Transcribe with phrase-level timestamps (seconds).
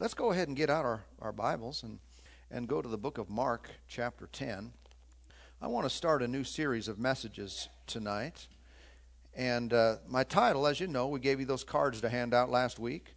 [0.00, 1.98] let's go ahead and get out our, our Bibles and,
[2.50, 4.72] and go to the book of Mark, chapter 10.
[5.60, 8.48] I want to start a new series of messages tonight.
[9.34, 12.50] And uh, my title, as you know, we gave you those cards to hand out
[12.50, 13.14] last week,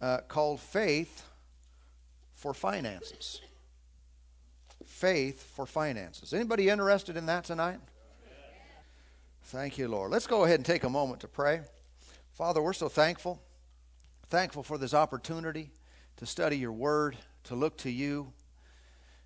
[0.00, 1.22] uh, called Faith
[2.34, 3.40] for Finances.
[4.84, 6.34] Faith for Finances.
[6.34, 7.78] Anybody interested in that tonight?
[9.44, 10.10] Thank you, Lord.
[10.10, 11.60] Let's go ahead and take a moment to pray.
[12.32, 13.40] Father, we're so thankful.
[14.26, 15.70] Thankful for this opportunity
[16.16, 18.32] to study your word, to look to you.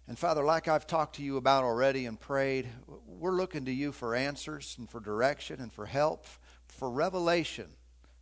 [0.07, 2.69] And Father, like I've talked to you about already and prayed,
[3.07, 6.27] we're looking to you for answers and for direction and for help,
[6.67, 7.67] for revelation,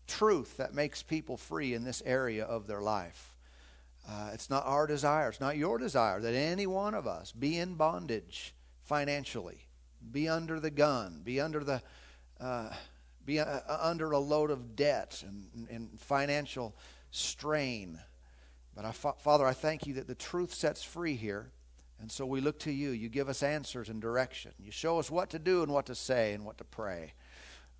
[0.07, 3.37] truth that makes people free in this area of their life.
[4.09, 7.59] Uh, it's not our desire, it's not your desire that any one of us be
[7.59, 9.67] in bondage financially
[10.13, 11.83] be under the gun, be under the
[12.41, 12.71] uh,
[13.25, 16.77] be uh, under a load of debt and, and financial
[17.11, 17.99] strain.
[18.77, 21.51] But I, Father, I thank you that the truth sets free here.
[21.99, 22.91] And so we look to you.
[22.91, 24.53] You give us answers and direction.
[24.63, 27.15] You show us what to do and what to say and what to pray.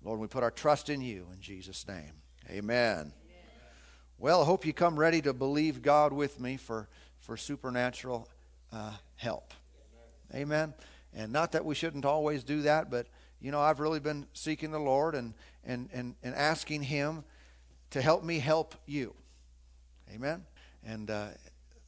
[0.03, 2.13] Lord, we put our trust in you in Jesus' name.
[2.49, 2.95] Amen.
[2.95, 3.13] Amen.
[4.17, 6.87] Well, I hope you come ready to believe God with me for,
[7.19, 8.27] for supernatural
[8.73, 9.53] uh, help.
[10.33, 10.41] Amen.
[10.41, 10.73] Amen.
[11.13, 13.07] And not that we shouldn't always do that, but
[13.39, 15.33] you know, I've really been seeking the Lord and
[15.63, 17.23] and and, and asking Him
[17.91, 19.13] to help me help you.
[20.13, 20.43] Amen.
[20.85, 21.27] And uh,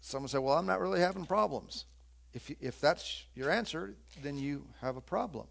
[0.01, 1.85] someone said, "Well, I'm not really having problems."
[2.33, 5.47] If if that's your answer, then you have a problem.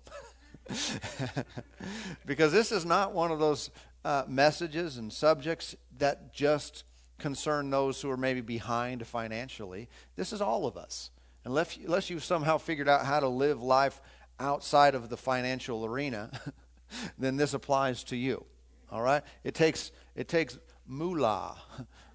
[2.27, 3.71] because this is not one of those
[4.05, 6.85] uh, messages and subjects that just
[7.19, 9.89] concern those who are maybe behind financially.
[10.15, 11.11] This is all of us
[11.49, 14.01] unless, unless you've somehow figured out how to live life
[14.39, 16.31] outside of the financial arena,
[17.19, 18.45] then this applies to you.
[18.93, 19.23] All right?
[19.45, 21.57] It takes, it takes moolah,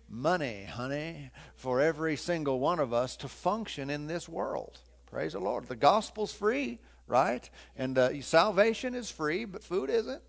[0.10, 4.80] money, honey, for every single one of us to function in this world.
[5.06, 5.68] Praise the Lord.
[5.68, 7.50] The gospel's free, right?
[7.76, 10.22] And uh, salvation is free, but food isn't.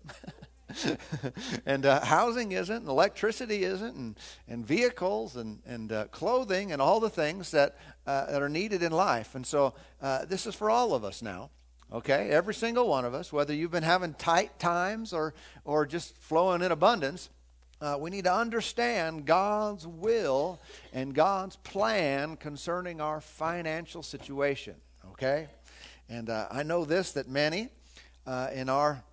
[1.65, 6.81] and uh, housing isn't, and electricity isn't, and, and vehicles and, and uh, clothing and
[6.81, 9.35] all the things that, uh, that are needed in life.
[9.35, 11.49] And so uh, this is for all of us now.
[11.93, 16.17] Okay, every single one of us, whether you've been having tight times or, or just
[16.17, 17.29] flowing in abundance,
[17.81, 20.59] uh, we need to understand God's will
[20.93, 24.75] and God's plan concerning our financial situation.
[25.11, 25.47] Okay?
[26.09, 27.69] And uh, I know this that many
[28.53, 29.03] in our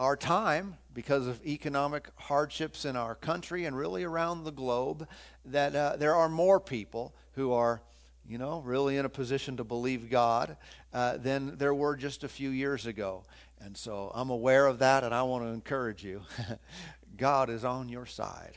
[0.00, 5.06] our time because of economic hardships in our country and really around the globe
[5.44, 7.82] that uh, there are more people who are
[8.26, 10.56] you know really in a position to believe god
[10.94, 13.24] uh, than there were just a few years ago
[13.60, 16.22] and so i'm aware of that and i want to encourage you
[17.20, 18.56] god is on your side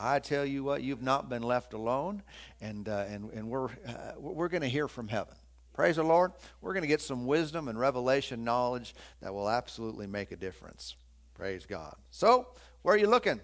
[0.00, 2.22] I tell you what, you've not been left alone,
[2.60, 5.34] and uh, and and we're uh, we're going to hear from heaven.
[5.74, 6.32] Praise the Lord.
[6.60, 10.96] We're going to get some wisdom and revelation knowledge that will absolutely make a difference.
[11.34, 11.94] Praise God.
[12.10, 12.48] So,
[12.82, 13.40] where are you looking?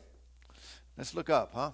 [0.97, 1.61] Let's look up, huh?
[1.61, 1.73] Amen.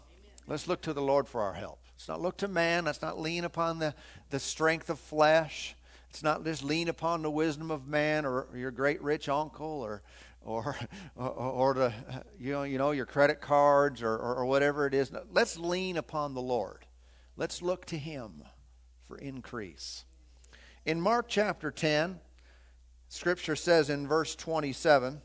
[0.49, 1.79] Let's look to the Lord for our help.
[1.95, 2.85] Let's not look to man.
[2.85, 3.95] Let's not lean upon the,
[4.31, 5.77] the strength of flesh.
[6.11, 9.81] It's not just lean upon the wisdom of man or, or your great rich uncle
[9.81, 10.03] or
[10.45, 10.77] or
[11.17, 11.93] or, the,
[12.39, 15.13] you know you know your credit cards or, or, or whatever it is.
[15.31, 16.87] Let's lean upon the Lord.
[17.37, 18.45] Let's look to Him
[19.07, 20.05] for increase.
[20.85, 22.19] In Mark chapter 10,
[23.09, 25.21] Scripture says in verse 27,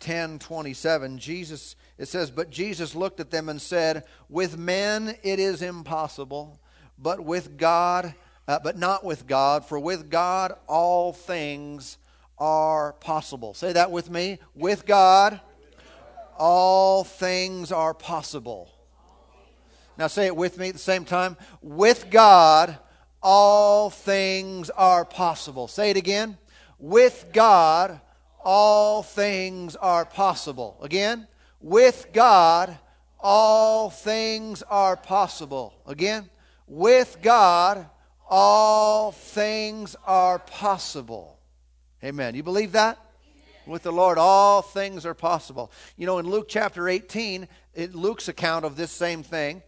[0.00, 5.38] 10 27, Jesus, it says, But Jesus looked at them and said, With men it
[5.38, 6.60] is impossible,
[6.98, 8.14] but with God,
[8.46, 11.98] uh, but not with God, for with God all things
[12.38, 13.54] are possible.
[13.54, 14.38] Say that with me.
[14.54, 15.40] With God,
[16.38, 18.70] all things are possible.
[19.96, 21.36] Now say it with me at the same time.
[21.62, 22.78] With God,
[23.22, 25.68] all things are possible.
[25.68, 26.36] Say it again.
[26.78, 28.00] With God,
[28.44, 30.78] all things are possible.
[30.82, 31.26] Again,
[31.60, 32.78] with God,
[33.20, 35.80] all things are possible.
[35.86, 36.28] Again,
[36.66, 37.86] with God,
[38.28, 41.33] all things are possible.
[42.04, 42.34] Amen.
[42.34, 42.98] You believe that?
[43.66, 45.72] With the Lord, all things are possible.
[45.96, 49.62] You know, in Luke chapter 18, in Luke's account of this same thing,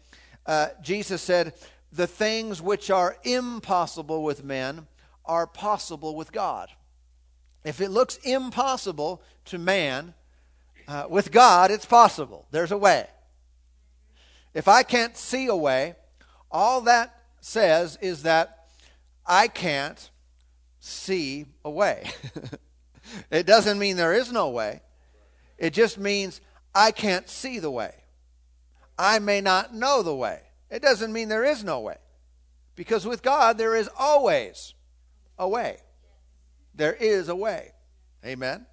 [0.44, 1.54] uh, Jesus said,
[1.90, 4.86] the things which are impossible with men
[5.24, 6.68] are possible with God.
[7.64, 10.12] If it looks impossible to man,
[10.86, 12.46] uh, with God, it's possible.
[12.50, 13.06] There's a way.
[14.52, 15.94] If I can't see a way,
[16.50, 18.66] all that says is that
[19.26, 20.10] I can't
[20.86, 22.10] see a way.
[23.30, 24.80] it doesn't mean there is no way,
[25.58, 26.40] it just means
[26.74, 27.94] I can't see the way.
[28.98, 30.40] I may not know the way.
[30.70, 31.96] It doesn't mean there is no way.
[32.74, 34.74] Because with God, there is always
[35.38, 35.78] a way.
[36.74, 37.72] There is a way.
[38.24, 38.66] Amen.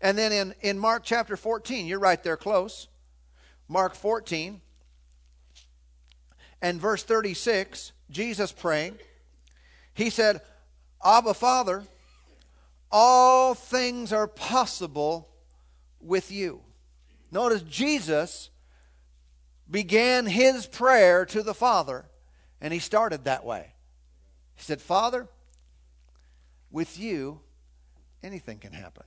[0.00, 2.88] And then in, in Mark chapter 14, you're right there close.
[3.68, 4.60] Mark 14
[6.62, 8.96] and verse 36, Jesus praying,
[9.94, 10.40] he said,
[11.04, 11.84] Abba, Father,
[12.90, 15.28] all things are possible
[16.00, 16.60] with you.
[17.30, 18.50] Notice Jesus
[19.70, 22.06] began his prayer to the Father,
[22.60, 23.72] and he started that way.
[24.54, 25.28] He said, Father,
[26.70, 27.40] with you,
[28.22, 29.04] anything can happen.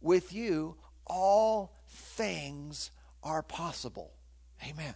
[0.00, 0.76] With you,
[1.06, 2.90] all things
[3.22, 4.12] are possible.
[4.68, 4.94] Amen.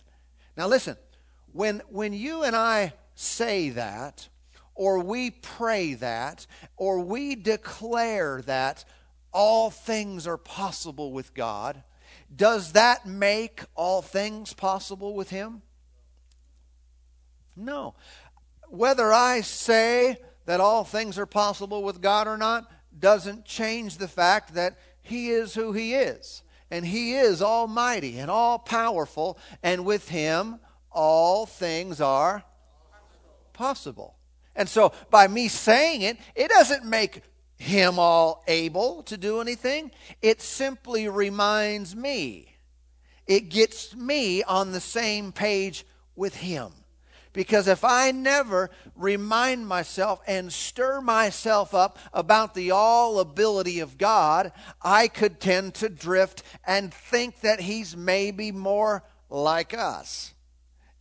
[0.56, 0.96] Now, listen,
[1.52, 4.28] when, when you and I say that,
[4.74, 8.84] or we pray that, or we declare that
[9.32, 11.82] all things are possible with God,
[12.34, 15.62] does that make all things possible with Him?
[17.56, 17.94] No.
[18.68, 20.16] Whether I say
[20.46, 25.30] that all things are possible with God or not doesn't change the fact that He
[25.30, 26.42] is who He is.
[26.70, 30.58] And He is almighty and all powerful, and with Him,
[30.90, 32.44] all things are
[33.52, 34.16] possible.
[34.56, 37.22] And so by me saying it, it doesn't make
[37.56, 39.90] him all able to do anything.
[40.22, 42.56] It simply reminds me.
[43.26, 46.72] It gets me on the same page with him.
[47.34, 53.98] Because if I never remind myself and stir myself up about the all ability of
[53.98, 60.32] God, I could tend to drift and think that He's maybe more like us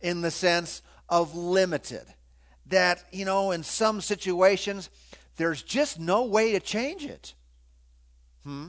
[0.00, 2.02] in the sense of limited.
[2.66, 4.90] That, you know, in some situations,
[5.36, 7.34] there's just no way to change it.
[8.44, 8.68] Hmm?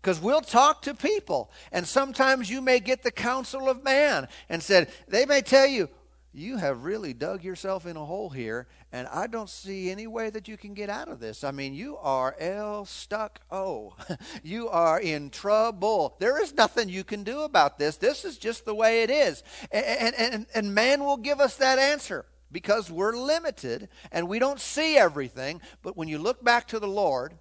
[0.00, 4.62] Because we'll talk to people, and sometimes you may get the counsel of man and
[4.62, 5.88] said, they may tell you,
[6.32, 10.28] you have really dug yourself in a hole here, and I don't see any way
[10.30, 11.42] that you can get out of this.
[11.42, 13.96] I mean, you are L stuck O.
[14.42, 16.14] you are in trouble.
[16.20, 17.96] There is nothing you can do about this.
[17.96, 19.42] This is just the way it is.
[19.72, 24.60] And, and, and man will give us that answer because we're limited and we don't
[24.60, 25.60] see everything.
[25.82, 27.34] But when you look back to the Lord,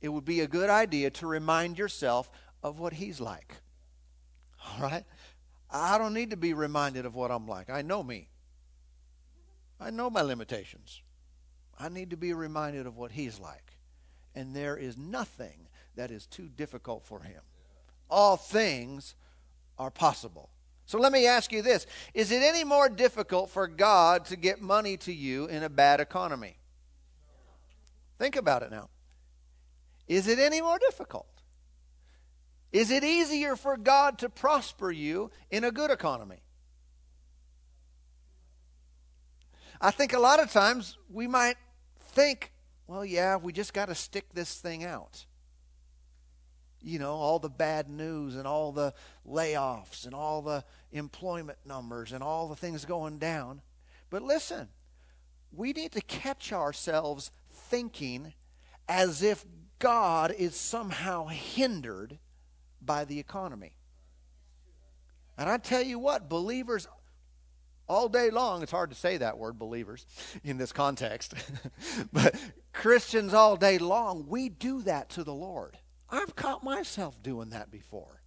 [0.00, 2.30] it would be a good idea to remind yourself
[2.62, 3.56] of what He's like.
[4.66, 5.04] All right?
[5.70, 7.68] I don't need to be reminded of what I'm like.
[7.68, 8.28] I know me.
[9.80, 11.02] I know my limitations.
[11.78, 13.72] I need to be reminded of what He's like.
[14.34, 17.42] And there is nothing that is too difficult for Him.
[18.08, 19.14] All things
[19.78, 20.50] are possible.
[20.88, 24.62] So let me ask you this Is it any more difficult for God to get
[24.62, 26.56] money to you in a bad economy?
[28.18, 28.88] Think about it now.
[30.08, 31.28] Is it any more difficult?
[32.72, 36.40] Is it easier for God to prosper you in a good economy?
[39.82, 41.56] I think a lot of times we might
[42.00, 42.50] think,
[42.86, 45.26] well, yeah, we just got to stick this thing out.
[46.80, 48.94] You know, all the bad news and all the
[49.26, 53.62] layoffs and all the employment numbers and all the things going down.
[54.10, 54.68] But listen,
[55.52, 58.34] we need to catch ourselves thinking
[58.88, 59.44] as if
[59.78, 62.18] God is somehow hindered
[62.80, 63.72] by the economy.
[65.36, 66.88] And I tell you what, believers
[67.88, 70.04] all day long, it's hard to say that word, believers,
[70.44, 71.34] in this context,
[72.12, 72.34] but
[72.72, 75.78] Christians all day long, we do that to the Lord.
[76.10, 78.22] I've caught myself doing that before.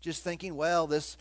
[0.00, 1.16] Just thinking, well, this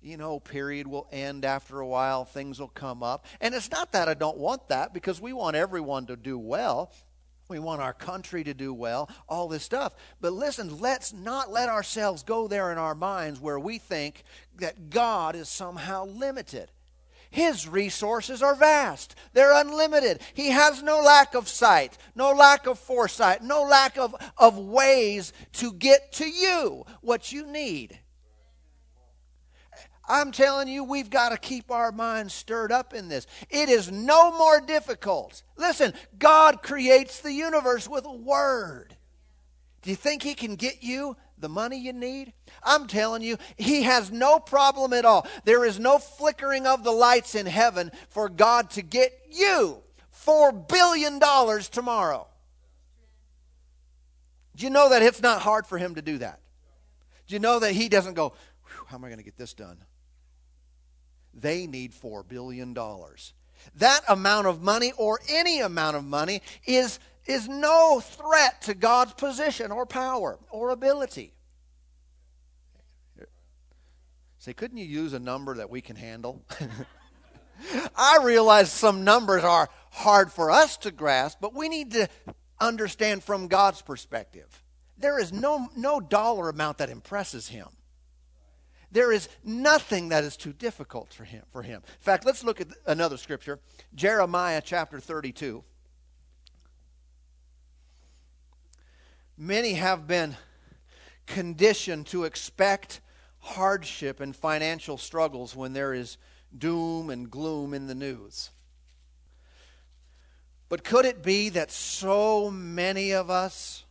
[0.00, 3.26] you know, period will end after a while, things will come up.
[3.40, 6.92] And it's not that I don't want that because we want everyone to do well.
[7.48, 9.94] We want our country to do well, all this stuff.
[10.20, 14.22] But listen, let's not let ourselves go there in our minds where we think
[14.58, 16.70] that God is somehow limited.
[17.30, 19.14] His resources are vast.
[19.32, 20.20] They're unlimited.
[20.34, 25.32] He has no lack of sight, no lack of foresight, no lack of, of ways
[25.54, 27.98] to get to you what you need.
[30.08, 33.26] I'm telling you, we've got to keep our minds stirred up in this.
[33.50, 35.42] It is no more difficult.
[35.56, 38.96] Listen, God creates the universe with a word.
[39.82, 42.32] Do you think He can get you the money you need?
[42.62, 45.26] I'm telling you, He has no problem at all.
[45.44, 49.78] There is no flickering of the lights in heaven for God to get you
[50.26, 51.20] $4 billion
[51.70, 52.26] tomorrow.
[54.56, 56.40] Do you know that it's not hard for Him to do that?
[57.26, 58.32] Do you know that He doesn't go,
[58.86, 59.78] how am I going to get this done?
[61.32, 62.74] They need $4 billion.
[63.76, 69.12] That amount of money, or any amount of money, is, is no threat to God's
[69.12, 71.34] position or power or ability.
[74.38, 76.42] Say, couldn't you use a number that we can handle?
[77.96, 82.08] I realize some numbers are hard for us to grasp, but we need to
[82.60, 84.62] understand from God's perspective.
[84.96, 87.68] There is no, no dollar amount that impresses him.
[88.90, 91.82] There is nothing that is too difficult for him, for him.
[91.84, 93.58] In fact, let's look at another scripture
[93.94, 95.62] Jeremiah chapter 32.
[99.40, 100.36] Many have been
[101.26, 103.00] conditioned to expect
[103.38, 106.18] hardship and financial struggles when there is
[106.56, 108.50] doom and gloom in the news.
[110.68, 113.84] But could it be that so many of us,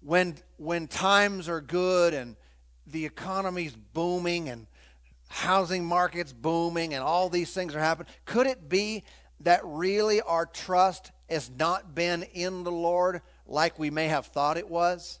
[0.00, 2.34] when, when times are good and
[2.88, 4.66] the economy's booming and
[5.28, 9.04] housing market's booming and all these things are happening, could it be
[9.40, 14.56] that really our trust has not been in the Lord like we may have thought
[14.56, 15.20] it was?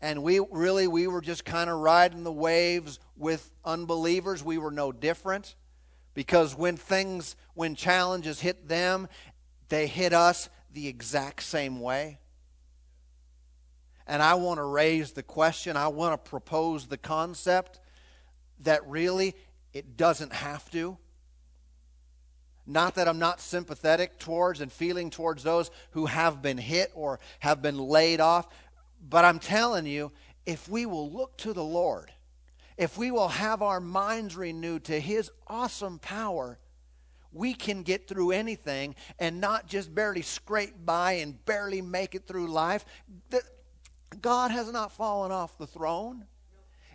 [0.00, 4.42] And we really, we were just kind of riding the waves with unbelievers.
[4.42, 5.54] We were no different
[6.14, 9.08] because when things, when challenges hit them,
[9.68, 12.18] they hit us the exact same way.
[14.06, 17.78] And I want to raise the question, I want to propose the concept
[18.60, 19.36] that really
[19.72, 20.98] it doesn't have to.
[22.66, 27.18] Not that I'm not sympathetic towards and feeling towards those who have been hit or
[27.40, 28.46] have been laid off,
[29.08, 30.12] but I'm telling you,
[30.46, 32.12] if we will look to the Lord,
[32.76, 36.58] if we will have our minds renewed to His awesome power,
[37.32, 42.26] we can get through anything and not just barely scrape by and barely make it
[42.26, 42.84] through life.
[44.20, 46.26] God has not fallen off the throne.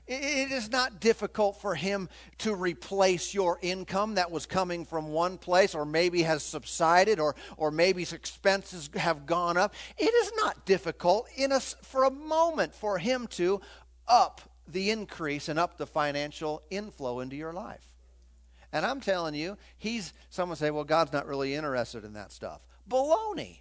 [0.07, 2.07] It is not difficult for him
[2.39, 7.35] to replace your income that was coming from one place or maybe has subsided or,
[7.57, 9.73] or maybe expenses have gone up.
[9.97, 13.59] It is not difficult in a, for a moment for him to
[14.07, 17.93] up the increase and up the financial inflow into your life.
[18.71, 22.61] And I'm telling you, he's, someone say, well, God's not really interested in that stuff.
[22.89, 23.59] Baloney.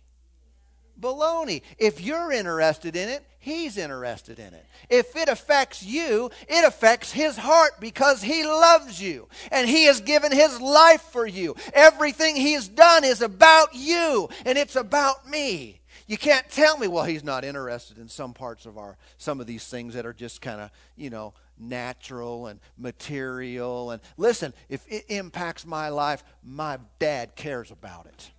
[1.00, 1.62] Baloney.
[1.78, 4.66] If you're interested in it, he's interested in it.
[4.90, 10.00] If it affects you, it affects his heart because he loves you and he has
[10.00, 11.54] given his life for you.
[11.72, 15.80] Everything he's done is about you and it's about me.
[16.08, 19.46] You can't tell me, well, he's not interested in some parts of our, some of
[19.46, 23.90] these things that are just kind of, you know, natural and material.
[23.90, 28.30] And listen, if it impacts my life, my dad cares about it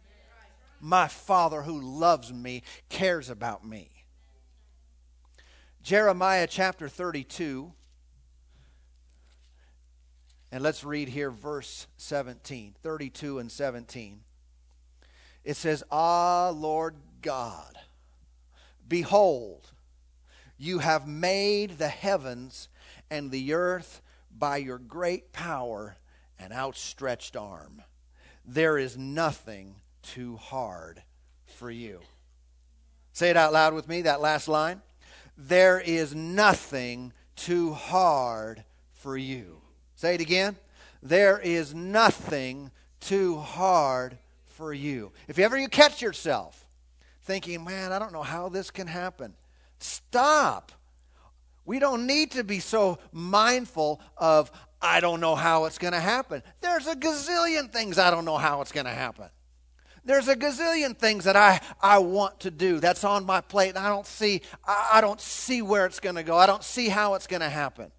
[0.80, 3.90] my Father who loves me cares about me.
[5.82, 7.72] Jeremiah chapter 32.
[10.52, 14.22] And let's read here verse 17, 32 and 17.
[15.44, 17.78] It says, Ah, Lord God,
[18.88, 19.72] behold,
[20.58, 22.70] you have made the heavens
[23.10, 25.98] and the earth by your great power
[26.40, 27.82] and outstretched arm.
[28.46, 29.76] There is nothing
[30.14, 31.04] too hard
[31.46, 32.00] for you.
[33.14, 34.82] Say it out loud with me, that last line.
[35.38, 39.62] There is nothing too hard for you.
[39.96, 40.56] Say it again.
[41.02, 45.12] There is nothing too hard for you.
[45.28, 46.66] If ever you catch yourself
[47.24, 49.34] thinking, man, I don't know how this can happen,
[49.80, 50.72] stop.
[51.66, 56.00] We don't need to be so mindful of, I don't know how it's going to
[56.00, 56.42] happen.
[56.62, 59.30] There's a gazillion things I don't know how it's going to happen.
[60.08, 63.78] There's a gazillion things that I, I want to do that's on my plate, and
[63.78, 66.38] I don't see, I, I don't see where it's going to go.
[66.38, 67.92] I don't see how it's going to happen.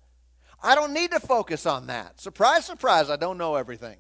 [0.63, 2.19] I don't need to focus on that.
[2.19, 3.99] Surprise, surprise, I don't know everything.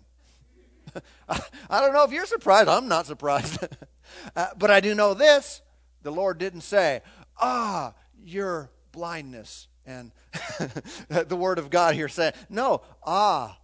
[1.29, 2.71] I don't know if you're surprised.
[2.71, 3.63] I'm not surprised.
[4.37, 5.61] uh, but I do know this
[6.03, 7.03] the Lord didn't say,
[7.39, 7.93] ah,
[8.25, 9.69] your blindness.
[9.85, 10.13] And
[11.09, 13.59] the Word of God here said, no, ah,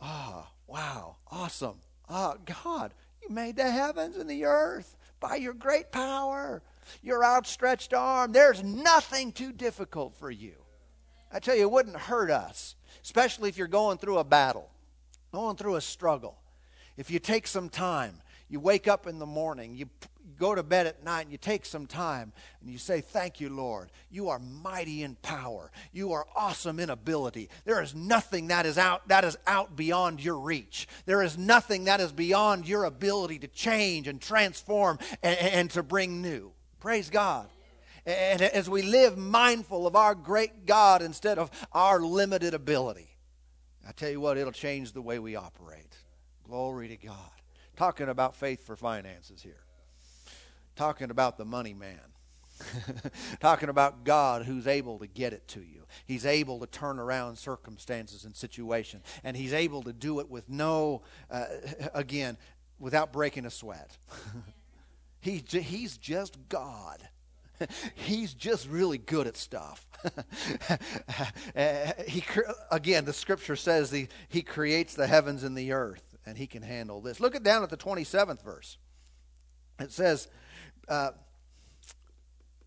[0.00, 1.80] ah, wow, awesome.
[2.08, 2.94] Ah, God,
[3.28, 6.62] you made the heavens and the earth by your great power,
[7.02, 8.32] your outstretched arm.
[8.32, 10.54] There's nothing too difficult for you.
[11.32, 14.70] I tell you, it wouldn't hurt us, especially if you're going through a battle,
[15.32, 16.38] going through a struggle.
[16.96, 19.88] If you take some time, you wake up in the morning, you
[20.38, 23.48] go to bed at night and you take some time and you say, Thank you,
[23.48, 23.90] Lord.
[24.10, 25.70] You are mighty in power.
[25.92, 27.48] You are awesome in ability.
[27.64, 30.88] There is nothing that is out that is out beyond your reach.
[31.06, 35.82] There is nothing that is beyond your ability to change and transform and, and to
[35.82, 36.52] bring new.
[36.80, 37.48] Praise God.
[38.06, 43.08] And as we live mindful of our great God instead of our limited ability,
[43.88, 45.96] I tell you what, it'll change the way we operate.
[46.46, 47.16] Glory to God.
[47.76, 49.64] Talking about faith for finances here
[50.76, 52.00] talking about the money man.
[53.40, 55.86] Talking about God who's able to get it to you.
[56.06, 59.02] He's able to turn around circumstances and situations.
[59.24, 61.46] And He's able to do it with no, uh,
[61.94, 62.36] again,
[62.78, 63.96] without breaking a sweat.
[65.20, 67.08] he, he's just God.
[67.94, 69.86] he's just really good at stuff.
[72.06, 72.22] he,
[72.70, 76.62] again, the scripture says he, he creates the heavens and the earth, and he can
[76.62, 77.20] handle this.
[77.20, 78.76] Look at down at the 27th verse.
[79.80, 80.28] It says,
[80.88, 81.10] uh,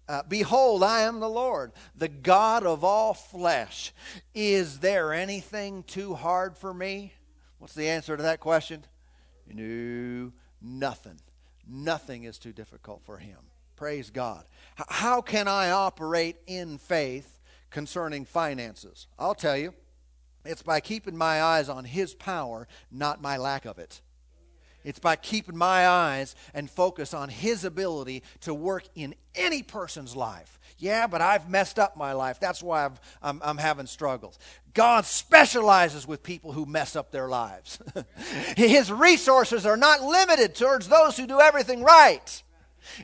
[0.07, 3.93] uh, Behold, I am the Lord, the God of all flesh.
[4.33, 7.13] Is there anything too hard for me?
[7.59, 8.85] What's the answer to that question?
[9.51, 10.31] No,
[10.61, 11.19] nothing.
[11.67, 13.37] Nothing is too difficult for him.
[13.75, 14.45] Praise God.
[14.75, 19.07] How can I operate in faith concerning finances?
[19.19, 19.73] I'll tell you,
[20.43, 24.01] it's by keeping my eyes on His power, not my lack of it.
[24.83, 30.15] It's by keeping my eyes and focus on His ability to work in any person's
[30.15, 30.59] life.
[30.79, 32.39] Yeah, but I've messed up my life.
[32.39, 32.87] That's why
[33.21, 34.37] i am I'm having struggles.
[34.73, 37.79] God specializes with people who mess up their lives.
[38.55, 42.43] His resources are not limited towards those who do everything right.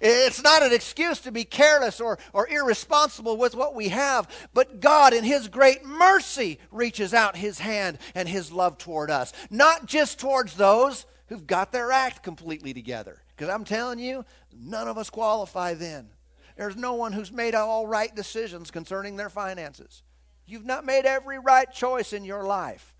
[0.01, 4.80] It's not an excuse to be careless or, or irresponsible with what we have, but
[4.80, 9.34] God, in His great mercy, reaches out His hand and His love toward us.
[9.50, 13.20] Not just towards those who've got their act completely together.
[13.36, 14.24] Because I'm telling you,
[14.56, 16.10] none of us qualify then.
[16.56, 20.04] There's no one who's made all right decisions concerning their finances.
[20.46, 22.94] You've not made every right choice in your life.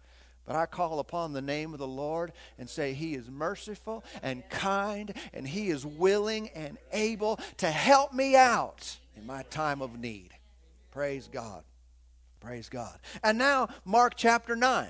[0.46, 4.50] But I call upon the name of the Lord and say, He is merciful and
[4.50, 10.00] kind, and He is willing and able to help me out in my time of
[10.00, 10.32] need.
[10.90, 11.63] Praise God.
[12.40, 12.98] Praise God.
[13.24, 14.88] And now, Mark chapter 9.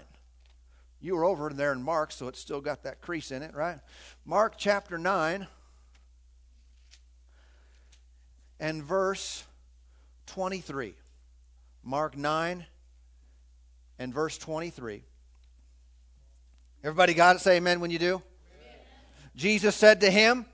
[1.03, 3.77] You were over there in Mark, so it's still got that crease in it, right?
[4.24, 5.45] Mark chapter 9
[8.57, 9.43] and verse
[10.27, 10.93] 23.
[11.83, 12.65] Mark 9
[14.00, 15.03] and verse 23.
[16.86, 17.39] Everybody got it?
[17.39, 18.15] Say amen when you do.
[18.15, 18.24] Amen.
[19.36, 20.46] Jesus said to him,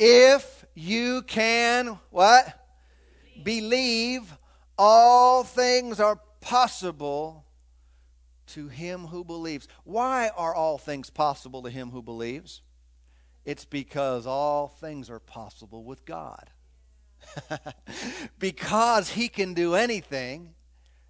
[0.00, 2.66] If you can, what?
[3.44, 4.36] Believe,
[4.76, 7.44] all things are possible
[8.50, 9.68] to him who believes.
[9.84, 12.62] Why are all things possible to him who believes?
[13.44, 16.50] It's because all things are possible with God.
[18.38, 20.54] because he can do anything,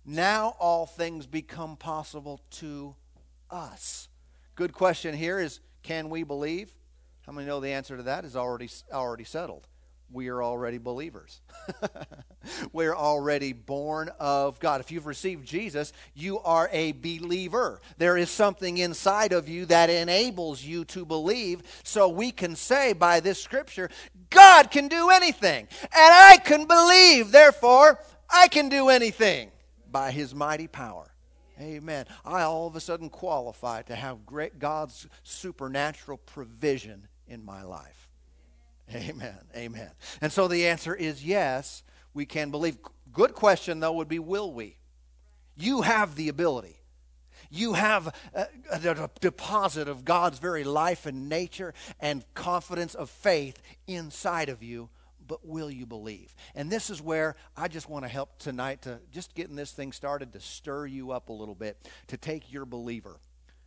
[0.04, 2.94] now all things become possible to
[3.50, 4.08] us.
[4.54, 6.72] Good question here is can we believe?
[7.26, 9.66] How many know the answer to that is already already settled?
[10.12, 11.40] We are already believers.
[12.72, 14.80] We're already born of God.
[14.80, 17.80] If you've received Jesus, you are a believer.
[17.98, 21.62] There is something inside of you that enables you to believe.
[21.84, 23.90] So we can say by this scripture,
[24.30, 27.30] God can do anything, and I can believe.
[27.30, 29.50] Therefore, I can do anything
[29.90, 31.10] by his mighty power.
[31.60, 32.06] Amen.
[32.24, 38.09] I all of a sudden qualify to have great God's supernatural provision in my life.
[38.94, 39.38] Amen.
[39.54, 39.90] Amen.
[40.20, 41.82] And so the answer is yes,
[42.14, 42.78] we can believe.
[43.12, 44.78] Good question, though, would be will we?
[45.56, 46.76] You have the ability.
[47.50, 53.60] You have a, a, deposit of God's very life and nature and confidence of faith
[53.88, 54.88] inside of you,
[55.26, 56.34] but will you believe?
[56.54, 59.90] And this is where I just want to help tonight to just getting this thing
[59.90, 61.76] started to stir you up a little bit,
[62.06, 63.18] to take your believer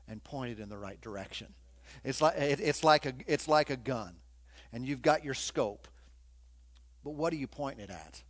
[0.08, 1.54] and point it in the right direction.
[2.06, 4.16] It's like, it, it's like, a, it's like a gun
[4.74, 5.88] and you've got your scope.
[7.04, 8.24] But what are you pointing it at?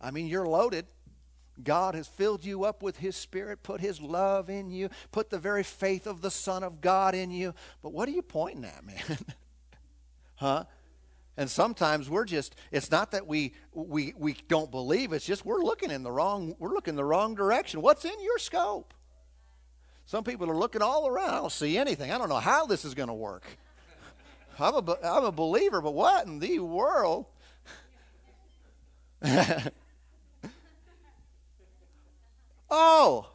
[0.00, 0.86] I mean, you're loaded.
[1.62, 5.38] God has filled you up with His Spirit, put His love in you, put the
[5.38, 7.54] very faith of the Son of God in you.
[7.82, 9.18] But what are you pointing at, man?
[10.36, 10.64] huh?
[11.36, 15.62] And sometimes we're just, it's not that we, we, we don't believe, it's just we're
[15.62, 17.82] looking in the wrong, we're looking the wrong direction.
[17.82, 18.94] What's in your scope?
[20.06, 21.30] Some people are looking all around.
[21.30, 22.12] I don't see anything.
[22.12, 23.44] I don't know how this is going to work.
[24.58, 27.26] I'm a, I'm a believer, but what in the world?
[32.70, 33.26] oh,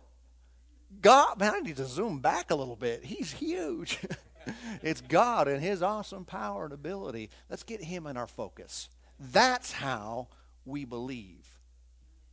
[1.01, 3.03] God, man, I need to zoom back a little bit.
[3.05, 3.99] He's huge.
[4.83, 7.29] it's God and His awesome power and ability.
[7.49, 8.89] Let's get Him in our focus.
[9.19, 10.27] That's how
[10.65, 11.59] we believe.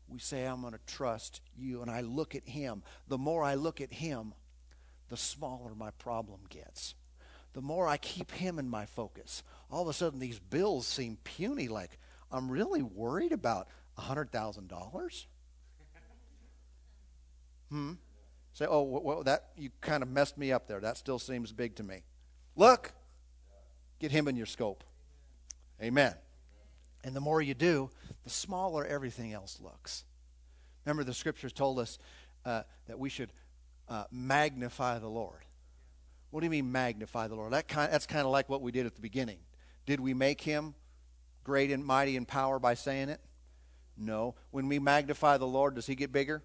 [0.09, 2.83] We say, I'm going to trust you, and I look at Him.
[3.09, 4.35] The more I look at Him,
[5.09, 6.95] the smaller my problem gets
[7.57, 9.43] the more I keep him in my focus.
[9.71, 11.99] All of a sudden, these bills seem puny, like
[12.31, 15.27] I'm really worried about $100,000.
[17.71, 17.93] Hmm?
[18.53, 20.81] Say, oh, well, that you kind of messed me up there.
[20.81, 22.05] That still seems big to me.
[22.55, 22.93] Look,
[23.99, 24.85] get him in your scope.
[25.83, 26.15] Amen.
[27.03, 27.91] And the more you do,
[28.23, 30.05] the smaller everything else looks.
[30.85, 31.99] Remember, the scriptures told us
[32.45, 33.33] uh, that we should
[33.89, 35.46] uh, magnify the Lord.
[36.31, 37.53] What do you mean magnify the Lord?
[37.53, 39.39] That kind, that's kind of like what we did at the beginning.
[39.87, 40.75] Did we make him
[41.45, 43.21] great and mighty in power by saying it?
[43.97, 44.35] No.
[44.51, 46.43] When we magnify the Lord, does he get bigger?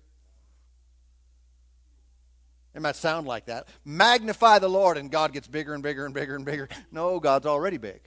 [2.74, 3.68] It might sound like that.
[3.84, 6.70] Magnify the Lord, and God gets bigger and bigger and bigger and bigger.
[6.92, 8.00] No, God's already big.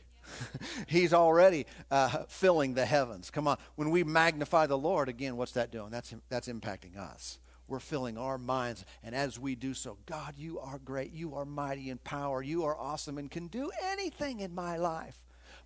[0.89, 3.31] He's already uh, filling the heavens.
[3.31, 3.59] Come on.
[3.75, 5.91] When we magnify the Lord, again, what's that doing?
[5.91, 7.39] That's, that's impacting us.
[7.69, 8.85] We're filling our minds.
[9.03, 11.13] And as we do so, God, you are great.
[11.13, 12.43] You are mighty in power.
[12.43, 15.19] You are awesome and can do anything in my life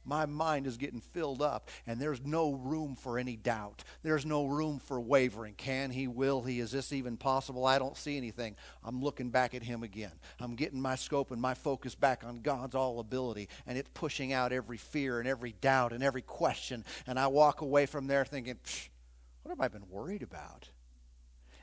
[0.08, 3.84] my mind is getting filled up and there's no room for any doubt.
[4.02, 5.54] There's no room for wavering.
[5.54, 7.66] Can he, will he, is this even possible?
[7.66, 8.56] I don't see anything.
[8.82, 10.12] I'm looking back at him again.
[10.40, 14.32] I'm getting my scope and my focus back on God's all ability and it's pushing
[14.32, 16.84] out every fear and every doubt and every question.
[17.06, 18.58] And I walk away from there thinking,
[19.42, 20.68] what have I been worried about?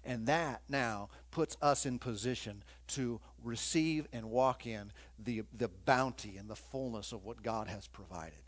[0.06, 6.38] And that now puts us in position to receive and walk in the, the bounty
[6.38, 8.40] and the fullness of what God has provided.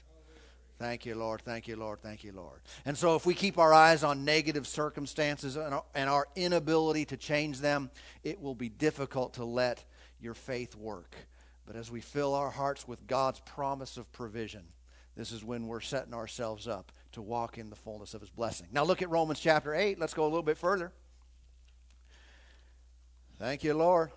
[0.80, 1.42] Thank you, Lord.
[1.42, 2.02] Thank you, Lord.
[2.02, 2.62] Thank you, Lord.
[2.86, 7.06] And so, if we keep our eyes on negative circumstances and our, and our inability
[7.06, 7.90] to change them,
[8.24, 9.84] it will be difficult to let
[10.22, 11.16] your faith work.
[11.66, 14.66] But as we fill our hearts with God's promise of provision,
[15.16, 18.68] this is when we're setting ourselves up to walk in the fullness of His blessing.
[18.72, 19.98] Now, look at Romans chapter 8.
[20.00, 20.92] Let's go a little bit further.
[23.40, 24.10] Thank you, Lord.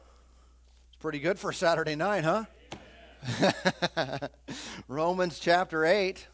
[0.89, 2.45] It's pretty good for Saturday night, huh?
[4.89, 6.27] Romans chapter 8.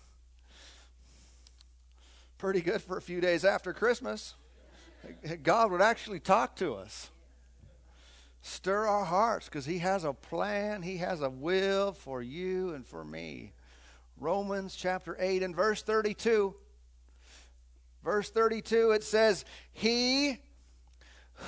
[2.39, 4.35] Pretty good for a few days after Christmas.
[5.43, 7.11] God would actually talk to us,
[8.41, 12.87] stir our hearts, because He has a plan, He has a will for you and
[12.87, 13.53] for me.
[14.17, 16.55] Romans chapter 8 and verse 32.
[18.05, 20.39] Verse 32, it says, He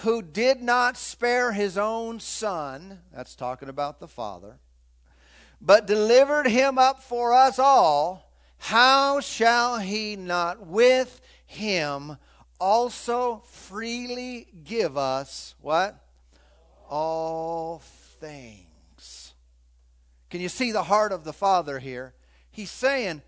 [0.03, 4.59] who did not spare his own son, that's talking about the Father,
[5.61, 12.17] but delivered him up for us all, how shall he not with him
[12.61, 16.05] also freely give us what?
[16.89, 17.81] All
[18.21, 19.35] things.
[20.31, 22.15] Can you see the heart of the Father here?
[22.51, 23.23] He's saying,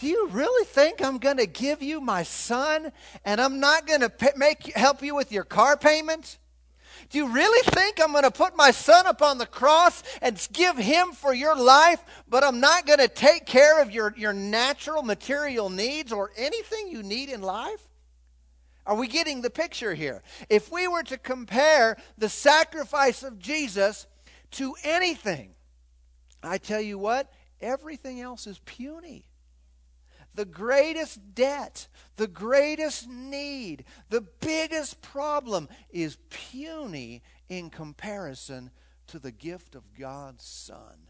[0.00, 2.92] do you really think I'm going to give you my son
[3.24, 6.38] and I'm not going to make help you with your car payment?
[7.10, 10.46] Do you really think I'm going to put my son up on the cross and
[10.52, 14.32] give him for your life, but I'm not going to take care of your, your
[14.32, 17.88] natural material needs or anything you need in life?
[18.86, 20.22] Are we getting the picture here?
[20.48, 24.06] If we were to compare the sacrifice of Jesus
[24.52, 25.54] to anything,
[26.42, 29.27] I tell you what, everything else is puny
[30.38, 38.70] the greatest debt, the greatest need, the biggest problem is puny in comparison
[39.08, 41.08] to the gift of God's Son,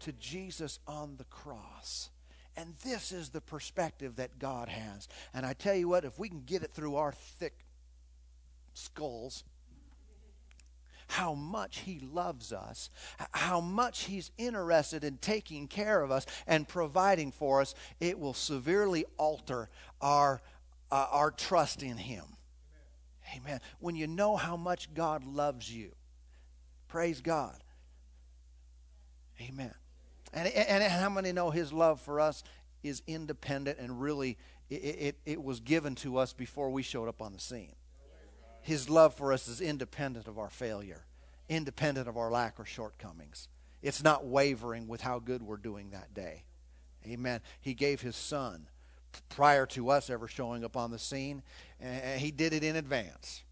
[0.00, 2.10] to Jesus on the cross.
[2.56, 5.06] And this is the perspective that God has.
[5.32, 7.64] And I tell you what, if we can get it through our thick
[8.72, 9.44] skulls,
[11.08, 12.90] how much He loves us,
[13.32, 18.34] how much He's interested in taking care of us and providing for us, it will
[18.34, 19.68] severely alter
[20.00, 20.40] our,
[20.90, 22.24] uh, our trust in Him.
[23.32, 23.42] Amen.
[23.46, 23.60] Amen.
[23.80, 25.92] When you know how much God loves you,
[26.88, 27.62] praise God.
[29.40, 29.74] Amen.
[30.32, 32.42] And, and, and how many know His love for us
[32.82, 34.36] is independent and really
[34.68, 37.74] it, it, it was given to us before we showed up on the scene?
[38.64, 41.04] His love for us is independent of our failure,
[41.50, 43.48] independent of our lack or shortcomings.
[43.82, 46.44] It's not wavering with how good we're doing that day.
[47.06, 47.42] Amen.
[47.60, 48.68] He gave his son
[49.28, 51.42] prior to us ever showing up on the scene,
[51.78, 53.42] and he did it in advance.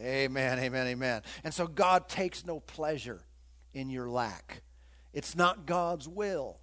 [0.00, 1.22] Amen, amen, amen.
[1.44, 3.20] And so God takes no pleasure
[3.74, 4.62] in your lack.
[5.12, 6.58] It's not God's will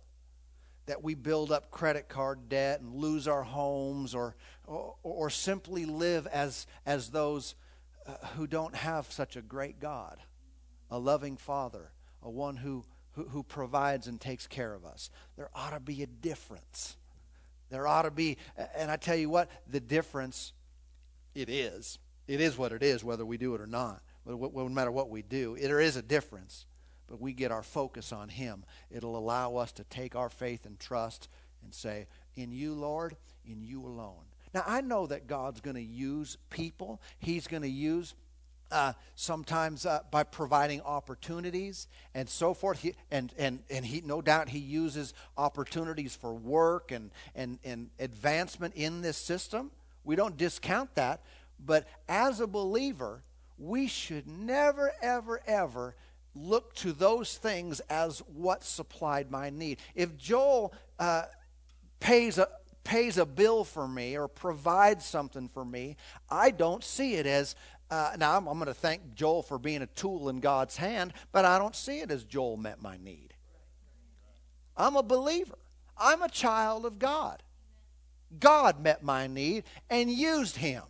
[0.87, 5.85] that we build up credit card debt and lose our homes or, or, or simply
[5.85, 7.53] live as, as those
[8.07, 10.19] uh, who don't have such a great God,
[10.89, 11.91] a loving Father,
[12.21, 15.09] a one who, who, who provides and takes care of us.
[15.37, 16.97] There ought to be a difference.
[17.69, 18.37] There ought to be,
[18.75, 20.53] and I tell you what, the difference,
[21.33, 21.99] it is.
[22.27, 24.01] It is what it is, whether we do it or not.
[24.25, 26.65] No matter what we do, there is a difference.
[27.07, 28.65] But we get our focus on Him.
[28.89, 31.29] It'll allow us to take our faith and trust
[31.63, 33.15] and say, In you, Lord,
[33.45, 34.25] in you alone.
[34.55, 38.15] Now, I know that God's going to use people, He's going to use
[38.71, 42.79] uh, sometimes uh, by providing opportunities and so forth.
[42.79, 47.89] He, and, and, and he, no doubt he uses opportunities for work and, and, and
[47.99, 49.71] advancement in this system.
[50.05, 51.21] We don't discount that.
[51.63, 53.23] But as a believer,
[53.57, 55.95] we should never, ever, ever
[56.33, 59.79] look to those things as what supplied my need.
[59.93, 61.23] If Joel uh,
[61.99, 62.47] pays a
[62.85, 65.97] pays a bill for me or provides something for me,
[66.29, 67.55] I don't see it as
[67.91, 71.13] uh, now I'm, I'm going to thank Joel for being a tool in God's hand,
[71.31, 73.33] but I don't see it as Joel met my need.
[74.75, 75.57] I'm a believer.
[75.97, 77.43] I'm a child of God.
[78.39, 80.83] God met my need and used him.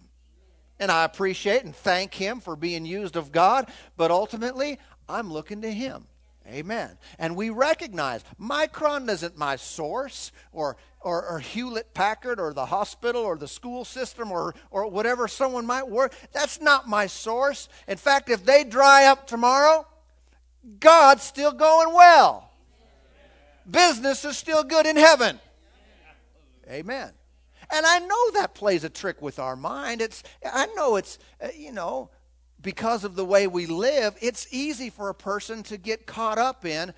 [0.80, 5.62] And I appreciate and thank him for being used of God, but ultimately, I'm looking
[5.62, 6.06] to him.
[6.48, 6.98] Amen.
[7.18, 13.24] And we recognize Micron isn't my source, or, or, or, Hewlett Packard, or the hospital,
[13.24, 16.14] or the school system, or, or whatever someone might work.
[16.34, 17.68] That's not my source.
[17.88, 19.88] In fact, if they dry up tomorrow,
[20.80, 22.52] God's still going well.
[23.70, 25.40] Business is still good in heaven.
[26.70, 27.12] Amen.
[27.72, 30.02] And I know that plays a trick with our mind.
[30.02, 32.10] It's I know it's uh, you know
[32.66, 36.66] because of the way we live, it's easy for a person to get caught up
[36.66, 36.96] in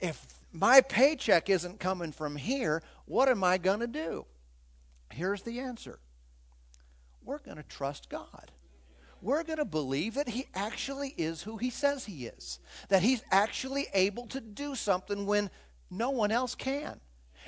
[0.00, 4.24] if my paycheck isn't coming from here, what am I going to do?
[5.12, 5.98] Here's the answer.
[7.22, 8.50] We're going to trust God.
[9.20, 13.22] We're going to believe that He actually is who He says He is, that He's
[13.30, 15.50] actually able to do something when
[15.90, 17.00] no one else can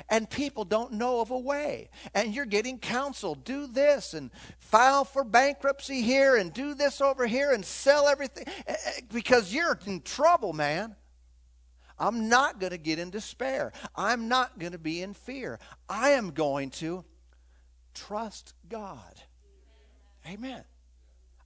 [0.09, 1.90] and people don't know of a way.
[2.14, 3.35] And you're getting counsel.
[3.35, 8.44] Do this and file for bankruptcy here and do this over here and sell everything
[8.66, 10.96] eh, eh, because you're in trouble, man.
[11.98, 13.72] I'm not going to get in despair.
[13.94, 15.59] I'm not going to be in fear.
[15.88, 17.04] I am going to
[17.94, 19.22] trust God.
[20.26, 20.64] Amen.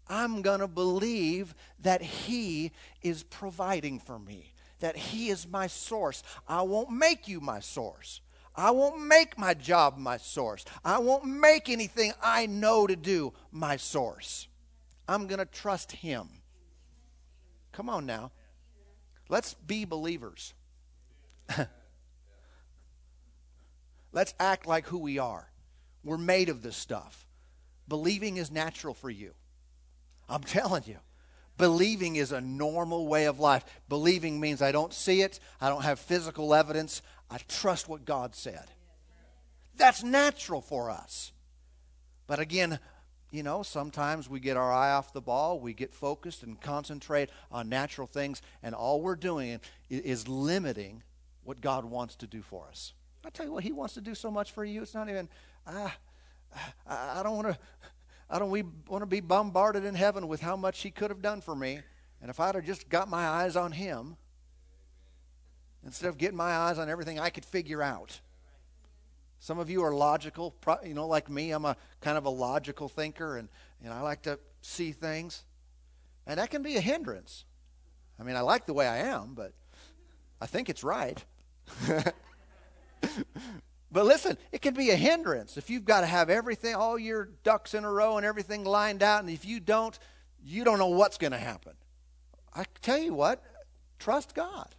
[0.08, 6.22] I'm going to believe that He is providing for me, that He is my source.
[6.48, 8.22] I won't make you my source.
[8.58, 10.64] I won't make my job my source.
[10.84, 14.48] I won't make anything I know to do my source.
[15.06, 16.28] I'm going to trust Him.
[17.70, 18.32] Come on now.
[19.28, 20.54] Let's be believers.
[24.12, 25.48] Let's act like who we are.
[26.02, 27.28] We're made of this stuff.
[27.86, 29.34] Believing is natural for you.
[30.28, 30.96] I'm telling you.
[31.58, 33.64] Believing is a normal way of life.
[33.88, 38.34] Believing means I don't see it, I don't have physical evidence, I trust what God
[38.34, 38.66] said.
[39.76, 41.32] That's natural for us.
[42.26, 42.78] But again,
[43.30, 47.28] you know, sometimes we get our eye off the ball, we get focused and concentrate
[47.50, 49.60] on natural things, and all we're doing
[49.90, 51.02] is limiting
[51.44, 52.94] what God wants to do for us.
[53.24, 54.82] I tell you what, He wants to do so much for you.
[54.82, 55.28] It's not even,
[55.66, 55.94] ah,
[56.86, 57.58] I don't want to,
[58.30, 61.40] I don't want to be bombarded in heaven with how much He could have done
[61.40, 61.80] for me.
[62.20, 64.16] And if I'd have just got my eyes on Him,
[65.88, 68.20] instead of getting my eyes on everything I could figure out.
[69.40, 71.50] Some of you are logical, you know, like me.
[71.50, 73.48] I'm a kind of a logical thinker, and,
[73.82, 75.44] and I like to see things.
[76.26, 77.46] And that can be a hindrance.
[78.20, 79.54] I mean, I like the way I am, but
[80.42, 81.24] I think it's right.
[83.90, 87.30] but listen, it can be a hindrance if you've got to have everything, all your
[87.44, 89.98] ducks in a row and everything lined out, and if you don't,
[90.44, 91.72] you don't know what's going to happen.
[92.54, 93.42] I tell you what,
[93.98, 94.74] trust God.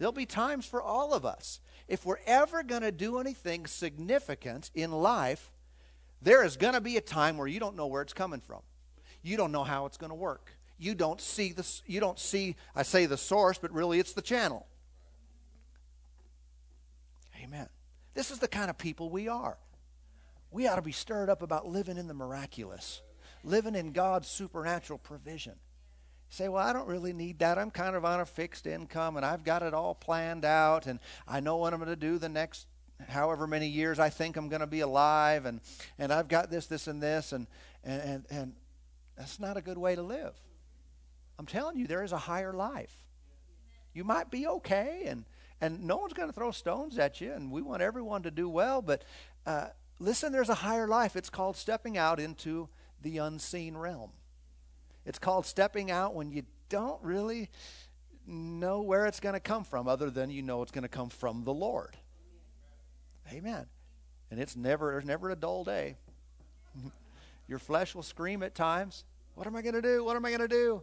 [0.00, 1.60] There'll be times for all of us.
[1.86, 5.52] If we're ever going to do anything significant in life,
[6.22, 8.62] there is going to be a time where you don't know where it's coming from.
[9.22, 10.56] You don't know how it's going to work.
[10.78, 14.22] You don't see the you don't see I say the source, but really it's the
[14.22, 14.66] channel.
[17.44, 17.68] Amen.
[18.14, 19.58] This is the kind of people we are.
[20.50, 23.02] We ought to be stirred up about living in the miraculous,
[23.44, 25.56] living in God's supernatural provision
[26.30, 27.58] say, Well, I don't really need that.
[27.58, 30.98] I'm kind of on a fixed income and I've got it all planned out and
[31.28, 32.66] I know what I'm going to do the next
[33.08, 35.60] however many years I think I'm going to be alive and,
[35.98, 37.32] and I've got this, this, and this.
[37.32, 37.46] And,
[37.84, 38.52] and, and, and
[39.16, 40.34] that's not a good way to live.
[41.38, 42.94] I'm telling you, there is a higher life.
[43.92, 45.24] You might be okay and,
[45.60, 48.48] and no one's going to throw stones at you and we want everyone to do
[48.48, 49.02] well, but
[49.46, 51.16] uh, listen, there's a higher life.
[51.16, 52.68] It's called stepping out into
[53.02, 54.10] the unseen realm.
[55.04, 57.50] It's called stepping out when you don't really
[58.26, 61.08] know where it's going to come from, other than you know it's going to come
[61.08, 61.96] from the Lord.
[63.32, 63.66] Amen.
[64.30, 65.96] And it's never, there's never a dull day.
[67.48, 69.04] Your flesh will scream at times.
[69.34, 70.04] What am I going to do?
[70.04, 70.82] What am I going to do?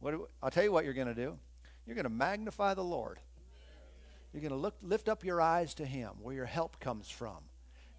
[0.00, 1.38] What do, I'll tell you what you're going to do.
[1.86, 3.18] You're going to magnify the Lord.
[4.32, 7.38] You're going to look, lift up your eyes to Him, where your help comes from.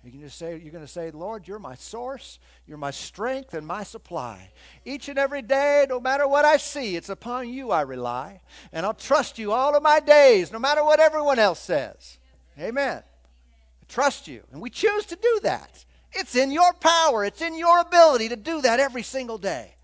[0.08, 3.54] You can just say, you're going to say, Lord, you're my source, you're my strength
[3.54, 4.52] and my supply.
[4.86, 8.40] Each and every day, no matter what I see, it's upon you I rely.
[8.72, 12.20] And I'll trust you all of my days, no matter what everyone else says.
[12.58, 13.04] Amen.
[13.04, 14.44] I trust you.
[14.54, 15.84] And we choose to do that.
[16.14, 19.76] It's in your power, it's in your ability to do that every single day.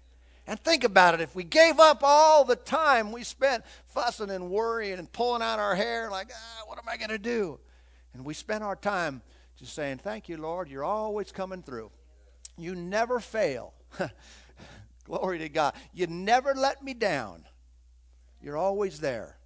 [0.48, 4.50] And think about it if we gave up all the time we spent fussing and
[4.50, 7.60] worrying and pulling out our hair, like, ah, what am I going to do?
[8.14, 9.22] And we spent our time
[9.64, 11.92] just saying, Thank you, Lord, you're always coming through.
[12.58, 13.74] You never fail.
[15.06, 15.74] Glory to God.
[15.94, 17.46] You never let me down.
[18.42, 19.38] You're always there.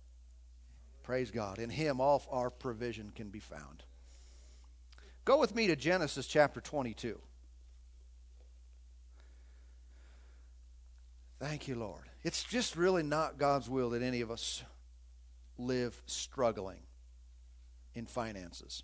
[1.03, 1.59] Praise God.
[1.59, 3.83] In Him, all our provision can be found.
[5.23, 7.19] Go with me to Genesis chapter 22.
[11.39, 12.03] Thank you, Lord.
[12.23, 14.63] It's just really not God's will that any of us
[15.57, 16.79] live struggling
[17.93, 18.83] in finances.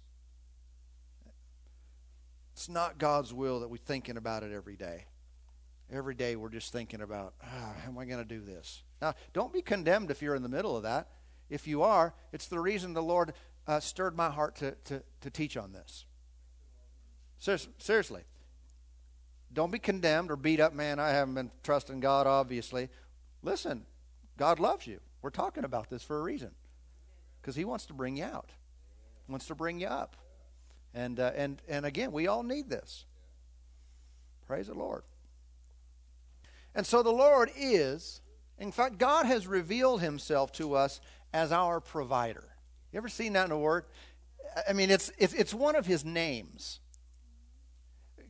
[2.54, 5.06] It's not God's will that we're thinking about it every day.
[5.92, 8.84] Every day we're just thinking about, oh, how am I going to do this?
[9.02, 11.10] Now, don't be condemned if you're in the middle of that.
[11.50, 13.34] If you are, it's the reason the Lord
[13.68, 16.06] uh, stirred my heart to, to, to teach on this.
[17.38, 18.22] Seriously.
[19.52, 21.00] Don't be condemned or beat up, man.
[21.00, 22.90] I haven't been trusting God, obviously.
[23.42, 23.86] Listen,
[24.38, 25.00] God loves you.
[25.22, 26.52] We're talking about this for a reason
[27.42, 28.52] because He wants to bring you out,
[29.28, 30.16] wants to bring you up.
[30.94, 33.06] And, uh, and, and again, we all need this.
[34.48, 35.04] Praise the Lord.
[36.76, 38.22] And so the Lord is,
[38.60, 41.02] in fact, God has revealed himself to us
[41.34, 42.44] as our provider.
[42.92, 43.86] You ever seen that in a word?
[44.68, 46.80] I mean, it's, it's, it's one of his names.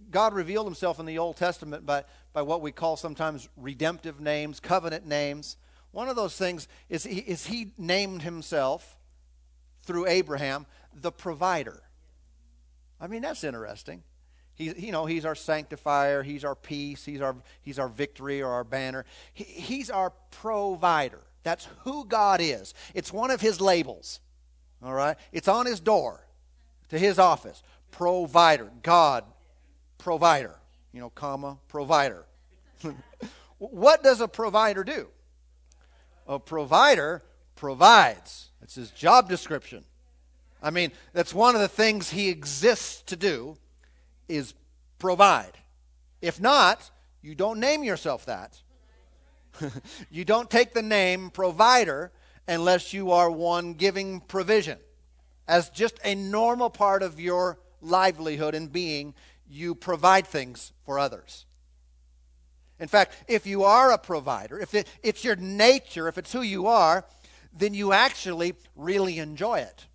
[0.10, 4.60] God revealed himself in the Old Testament by, by what we call sometimes redemptive names,
[4.60, 5.58] covenant names.
[5.92, 8.98] One of those things is he, is he named himself
[9.82, 11.82] through Abraham the provider.
[13.04, 14.02] I mean, that's interesting.
[14.56, 16.24] He's, you know, he's our sanctifier.
[16.24, 17.04] He's our peace.
[17.04, 19.04] He's our, he's our victory or our banner.
[19.34, 21.20] He, he's our provider.
[21.44, 22.74] That's who God is.
[22.94, 24.22] It's one of his labels.
[24.82, 25.18] All right?
[25.34, 26.26] It's on his door
[26.90, 27.62] to his office.
[27.92, 28.72] Provider.
[28.84, 29.26] God,
[29.98, 30.56] provider.
[30.94, 32.24] You know, comma, provider.
[33.58, 35.10] what does a provider do?
[36.26, 37.22] A provider
[37.56, 38.52] provides.
[38.62, 39.84] It's his job description.
[40.64, 43.58] I mean, that's one of the things he exists to do
[44.30, 44.54] is
[44.98, 45.52] provide.
[46.22, 46.90] If not,
[47.22, 48.62] you don't name yourself that.
[50.10, 52.14] you don't take the name provider
[52.48, 54.80] unless you are one giving provision.
[55.50, 59.14] As just a normal part of your livelihood and being,
[59.50, 61.46] you provide things for others.
[62.80, 66.42] In fact, if you are a provider, if it, it's your nature, if it's who
[66.42, 67.06] you are,
[67.56, 69.88] then you actually really enjoy it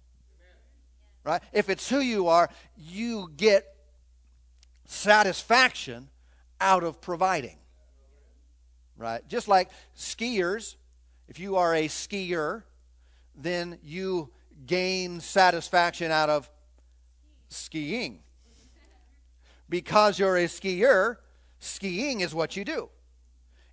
[1.28, 1.42] right?
[1.52, 3.66] If it's who you are, you get
[4.86, 6.08] satisfaction
[6.58, 7.58] out of providing,
[8.96, 9.20] right?
[9.28, 10.76] Just like skiers,
[11.28, 12.62] if you are a skier,
[13.36, 14.30] then you
[14.64, 16.50] gain satisfaction out of
[17.50, 18.20] skiing.
[19.68, 21.16] Because you're a skier,
[21.58, 22.88] skiing is what you do.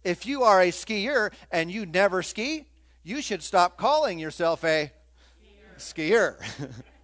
[0.04, 2.68] If you are a skier and you never ski,
[3.02, 4.92] you should stop calling yourself a
[5.78, 6.38] skier.
[6.38, 6.84] skier.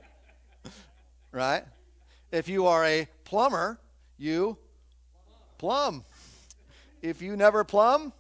[1.32, 1.64] right?
[2.32, 3.80] If you are a plumber,
[4.18, 4.58] you
[5.58, 6.04] plumb.
[7.02, 8.14] If you never plumb,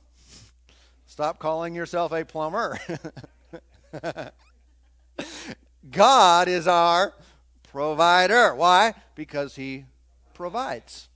[1.06, 2.78] stop calling yourself a plumber.
[5.92, 7.14] God is our
[7.72, 8.56] provider.
[8.56, 8.94] Why?
[9.16, 9.86] Because he
[10.34, 11.08] provides.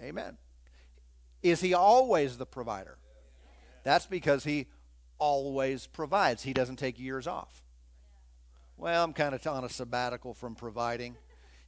[0.00, 0.36] Amen.
[1.42, 2.98] Is he always the provider?
[3.84, 4.66] That's because he
[5.18, 6.42] always provides.
[6.42, 7.61] He doesn't take years off.
[8.82, 11.14] Well, I'm kind of on a sabbatical from providing.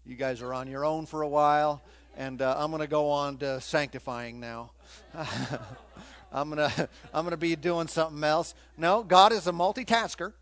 [0.04, 1.80] You guys are on your own for a while,
[2.16, 4.72] and uh, I'm going to go on to sanctifying now.
[6.32, 8.56] I'm going to I'm going to be doing something else.
[8.76, 10.32] No, God is a multitasker.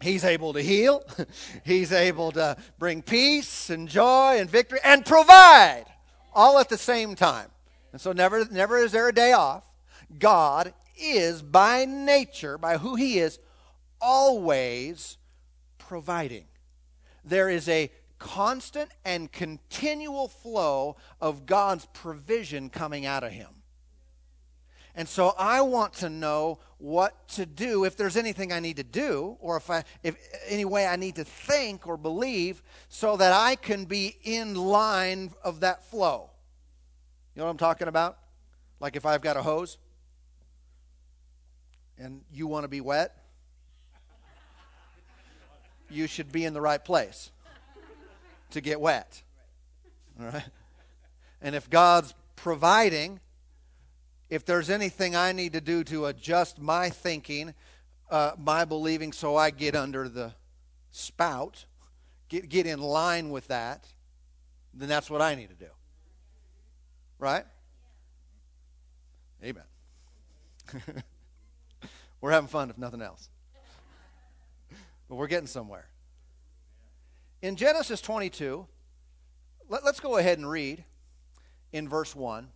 [0.00, 1.04] He's able to heal.
[1.64, 5.84] He's able to bring peace and joy and victory and provide
[6.34, 7.50] all at the same time.
[7.92, 9.64] And so never never is there a day off.
[10.18, 13.38] God is by nature, by who he is,
[14.00, 15.18] always
[15.92, 16.46] providing.
[17.22, 23.50] There is a constant and continual flow of God's provision coming out of him.
[24.94, 28.82] And so I want to know what to do if there's anything I need to
[28.82, 30.16] do or if I if
[30.48, 35.32] any way I need to think or believe so that I can be in line
[35.44, 36.30] of that flow.
[37.34, 38.16] You know what I'm talking about?
[38.80, 39.76] Like if I've got a hose
[41.98, 43.21] and you want to be wet,
[45.92, 47.30] you should be in the right place.
[48.50, 49.22] to get wet.
[50.20, 50.44] All right?
[51.40, 53.20] And if God's providing,
[54.30, 57.54] if there's anything I need to do to adjust my thinking,
[58.10, 60.32] uh, my believing, so I get under the
[60.90, 61.64] spout,
[62.28, 63.86] get, get in line with that,
[64.74, 65.70] then that's what I need to do.
[67.18, 67.44] Right?
[69.42, 69.64] Amen.
[72.20, 73.28] we're having fun, if nothing else.
[75.12, 75.90] But we're getting somewhere.
[77.42, 78.66] In Genesis 22,
[79.68, 80.84] let, us go ahead and read
[81.70, 82.48] in verse 1.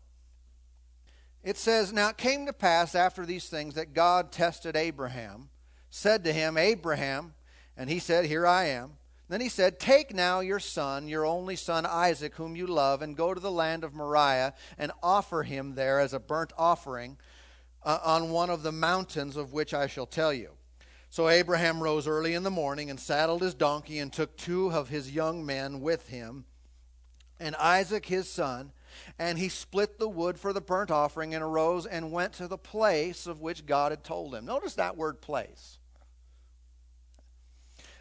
[1.44, 5.50] It says, Now it came to pass after these things that God tested Abraham,
[5.90, 7.34] said to him, Abraham,
[7.76, 8.92] and he said, Here I am.
[9.28, 13.14] Then he said, Take now your son, your only son Isaac, whom you love, and
[13.14, 17.18] go to the land of Moriah and offer him there as a burnt offering
[17.82, 20.52] uh, on one of the mountains of which I shall tell you.
[21.10, 24.88] So Abraham rose early in the morning and saddled his donkey and took two of
[24.88, 26.44] his young men with him
[27.38, 28.72] and Isaac his son.
[29.18, 32.58] And he split the wood for the burnt offering and arose and went to the
[32.58, 34.46] place of which God had told him.
[34.46, 35.78] Notice that word place.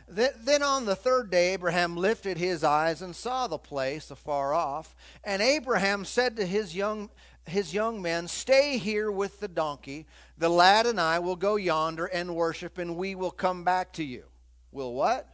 [0.07, 4.95] Then on the third day, Abraham lifted his eyes and saw the place afar off.
[5.23, 7.09] And Abraham said to his young,
[7.45, 10.05] his young men, Stay here with the donkey.
[10.37, 14.03] The lad and I will go yonder and worship, and we will come back to
[14.03, 14.25] you.
[14.71, 15.27] Will what?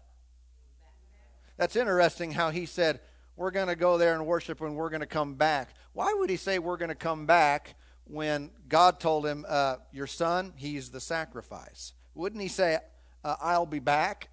[1.57, 2.99] That's interesting how he said,
[3.35, 5.73] We're going to go there and worship, and we're going to come back.
[5.93, 10.07] Why would he say we're going to come back when God told him, uh, Your
[10.07, 11.93] son, he's the sacrifice?
[12.13, 12.79] Wouldn't he say,
[13.23, 14.29] uh, I'll be back?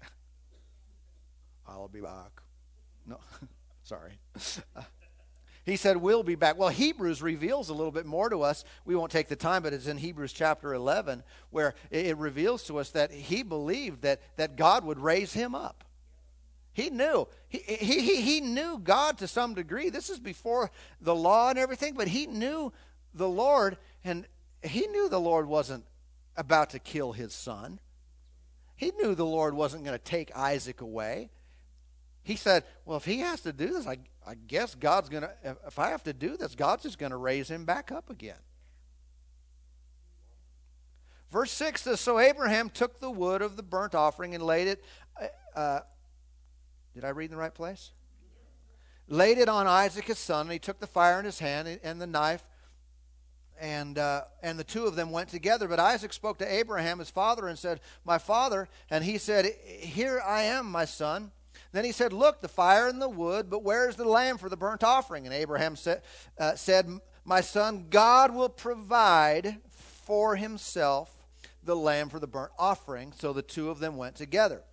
[1.67, 2.41] I'll be back.
[3.05, 3.19] No,
[3.83, 4.19] sorry.
[5.69, 6.57] He said, We'll be back.
[6.57, 8.63] Well, Hebrews reveals a little bit more to us.
[8.85, 12.77] We won't take the time, but it's in Hebrews chapter 11 where it reveals to
[12.77, 15.83] us that he believed that, that God would raise him up.
[16.71, 17.27] He knew.
[17.49, 19.89] He, he, he, he knew God to some degree.
[19.89, 22.71] This is before the law and everything, but he knew
[23.13, 24.25] the Lord, and
[24.63, 25.83] he knew the Lord wasn't
[26.37, 27.79] about to kill his son.
[28.75, 31.31] He knew the Lord wasn't going to take Isaac away
[32.29, 35.31] he said, Well, if he has to do this, I, I guess God's going to,
[35.65, 38.37] if I have to do this, God's just going to raise him back up again.
[41.31, 44.85] Verse 6 says, So Abraham took the wood of the burnt offering and laid it.
[45.19, 45.79] Uh, uh,
[46.93, 47.93] did I read in the right place?
[49.07, 51.99] Laid it on Isaac his son, and he took the fire in his hand and
[51.99, 52.45] the knife,
[53.59, 55.67] and uh, and the two of them went together.
[55.67, 60.21] But Isaac spoke to Abraham his father and said, "My father." And he said, "Here
[60.23, 61.31] I am, my son."
[61.71, 64.49] Then he said, Look, the fire and the wood, but where is the lamb for
[64.49, 65.25] the burnt offering?
[65.25, 66.01] And Abraham said,
[66.37, 66.87] uh, said
[67.25, 71.15] My son, God will provide for himself
[71.63, 73.13] the lamb for the burnt offering.
[73.15, 74.63] So the two of them went together.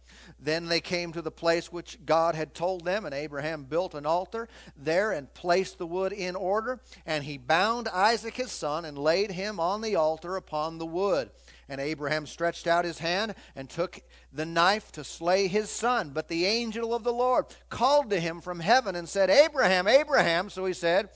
[0.41, 4.07] Then they came to the place which God had told them, and Abraham built an
[4.07, 6.81] altar there and placed the wood in order.
[7.05, 11.31] And he bound Isaac his son and laid him on the altar upon the wood.
[11.69, 14.01] And Abraham stretched out his hand and took
[14.33, 16.11] the knife to slay his son.
[16.11, 20.49] But the angel of the Lord called to him from heaven and said, Abraham, Abraham.
[20.49, 21.09] So he said,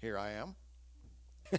[0.00, 0.54] Here I am.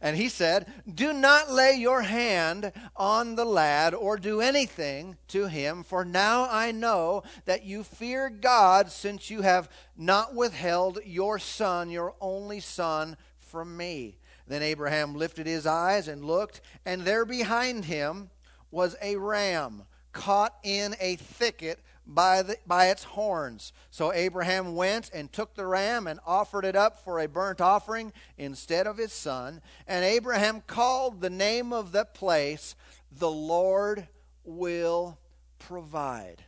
[0.00, 5.46] and he said, Do not lay your hand on the lad or do anything to
[5.46, 11.38] him, for now I know that you fear God, since you have not withheld your
[11.38, 14.19] son, your only son, from me.
[14.50, 18.30] Then Abraham lifted his eyes and looked, and there behind him
[18.72, 23.72] was a ram caught in a thicket by, the, by its horns.
[23.92, 28.12] So Abraham went and took the ram and offered it up for a burnt offering
[28.38, 29.62] instead of his son.
[29.86, 32.74] And Abraham called the name of that place,
[33.12, 34.08] The Lord
[34.42, 35.16] Will
[35.60, 36.42] Provide.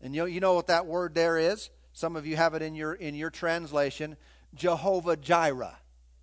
[0.00, 1.70] And you you know what that word there is?
[1.92, 4.16] Some of you have it in your, in your translation
[4.54, 5.76] Jehovah Jireh,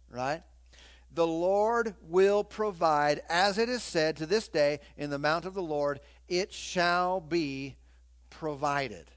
[0.10, 0.44] right?
[1.12, 5.54] The Lord will provide, as it is said to this day in the mount of
[5.54, 7.76] the Lord, it shall be
[8.30, 9.12] provided.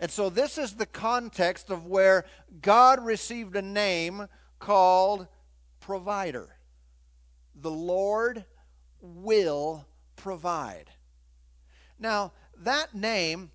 [0.00, 2.24] And so, this is the context of where
[2.60, 4.28] God received a name
[4.58, 5.26] called
[5.80, 6.56] provider.
[7.54, 8.44] The Lord
[9.00, 9.86] will
[10.16, 10.90] provide.
[11.98, 13.50] Now, that name,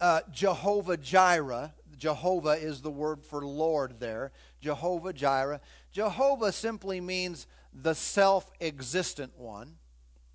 [0.00, 4.32] uh, Jehovah Jireh, Jehovah is the word for Lord there.
[4.60, 5.60] Jehovah Jireh.
[5.94, 9.76] Jehovah simply means the self existent one.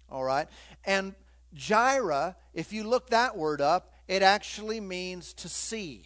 [0.09, 0.47] All right?
[0.85, 1.13] And
[1.53, 6.05] Jireh, if you look that word up, it actually means to see.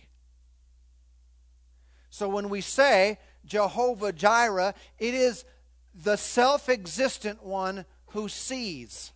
[2.10, 5.46] So when we say Jehovah Jireh, it is
[5.94, 9.12] the self existent one who sees.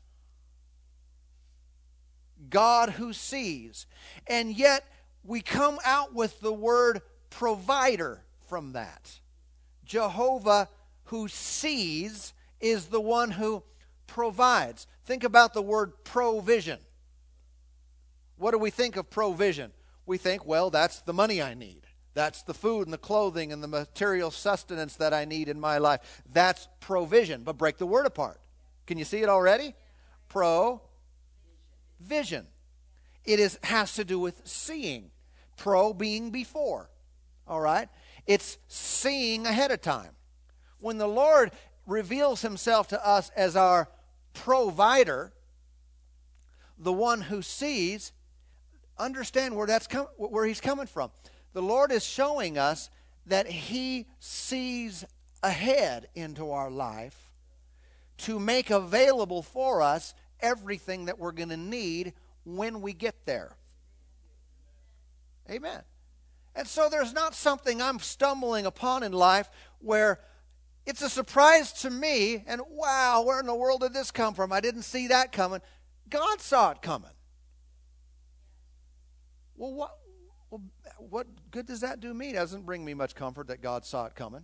[2.47, 3.87] God who sees.
[4.27, 4.85] And yet,
[5.23, 9.19] we come out with the word provider from that.
[9.87, 10.69] Jehovah
[11.05, 13.63] who sees is the one who
[14.05, 14.87] provides.
[15.05, 16.79] Think about the word provision.
[18.37, 19.71] What do we think of provision?
[20.05, 21.81] We think, well, that's the money I need.
[22.13, 25.77] That's the food and the clothing and the material sustenance that I need in my
[25.77, 26.23] life.
[26.31, 27.43] That's provision.
[27.43, 28.41] But break the word apart.
[28.85, 29.75] Can you see it already?
[30.27, 30.81] Pro
[31.99, 32.47] vision.
[33.23, 35.11] It is has to do with seeing.
[35.57, 36.89] Pro being before.
[37.47, 37.89] All right?
[38.27, 40.11] It's seeing ahead of time.
[40.79, 41.51] When the Lord
[41.85, 43.89] reveals himself to us as our
[44.33, 45.33] provider,
[46.77, 48.11] the one who sees,
[48.97, 51.11] understand where that's com- where he's coming from.
[51.53, 52.89] The Lord is showing us
[53.25, 55.05] that he sees
[55.41, 57.31] ahead into our life
[58.17, 62.13] to make available for us everything that we're going to need
[62.45, 63.55] when we get there.
[65.49, 65.81] Amen.
[66.57, 69.47] And so there's not something I'm stumbling upon in life
[69.77, 70.19] where
[70.87, 74.51] it's a surprise to me and wow, where in the world did this come from?
[74.51, 75.61] I didn't see that coming.
[76.09, 77.11] God saw it coming.
[79.55, 79.97] Well, what,
[80.49, 80.63] well,
[80.97, 82.31] what good does that do me?
[82.31, 84.41] It doesn't bring me much comfort that God saw it coming.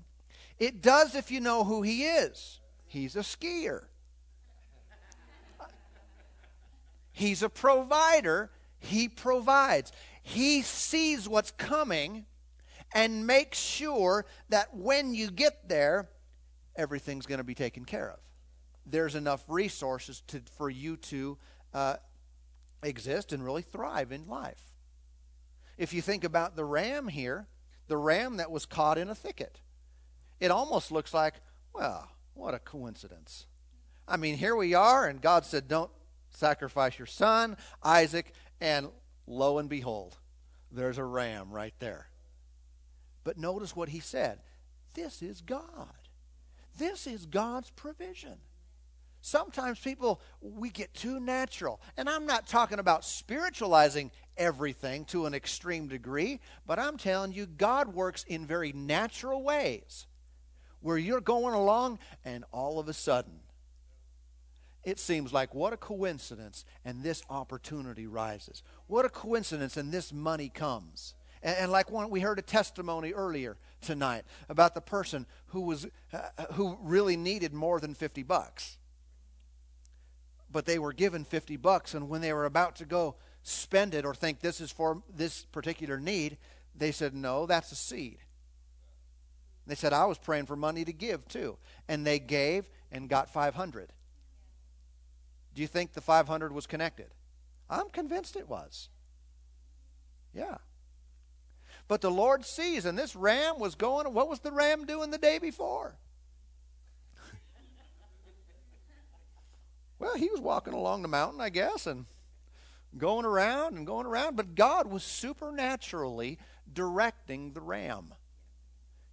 [0.59, 2.59] It does if you know who He is.
[2.85, 3.85] He's a skier.
[7.11, 8.51] He's a provider.
[8.79, 9.91] He provides.
[10.23, 12.25] He sees what's coming
[12.93, 16.09] and makes sure that when you get there,
[16.75, 18.19] everything's going to be taken care of.
[18.85, 21.37] There's enough resources to, for you to
[21.73, 21.95] uh,
[22.81, 24.73] exist and really thrive in life.
[25.77, 27.47] If you think about the ram here,
[27.87, 29.59] the ram that was caught in a thicket,
[30.39, 31.35] it almost looks like,
[31.73, 33.45] well, what a coincidence.
[34.07, 35.91] I mean, here we are, and God said, Don't
[36.29, 38.89] sacrifice your son, Isaac, and
[39.27, 40.17] lo and behold,
[40.71, 42.07] there's a ram right there.
[43.23, 44.39] But notice what he said
[44.93, 45.93] this is God.
[46.77, 48.37] This is God's provision.
[49.21, 51.79] Sometimes people, we get too natural.
[51.95, 57.45] And I'm not talking about spiritualizing everything to an extreme degree, but I'm telling you,
[57.45, 60.07] God works in very natural ways
[60.81, 63.39] where you're going along and all of a sudden,
[64.83, 68.63] it seems like what a coincidence and this opportunity rises.
[68.87, 71.13] What a coincidence and this money comes.
[71.41, 76.45] And, and like we heard a testimony earlier tonight about the person who was uh,
[76.53, 78.77] who really needed more than 50 bucks.
[80.51, 84.05] But they were given 50 bucks and when they were about to go spend it
[84.05, 86.37] or think this is for this particular need,
[86.75, 88.19] they said, "No, that's a seed."
[89.65, 91.57] They said, "I was praying for money to give too."
[91.87, 93.91] And they gave and got 500.
[95.53, 97.13] Do you think the 500 was connected?
[97.69, 98.89] I'm convinced it was.
[100.33, 100.57] Yeah.
[101.87, 105.17] But the Lord sees, and this ram was going, what was the ram doing the
[105.17, 105.95] day before?
[109.99, 112.05] well, he was walking along the mountain, I guess, and
[112.97, 116.39] going around and going around, but God was supernaturally
[116.71, 118.13] directing the ram.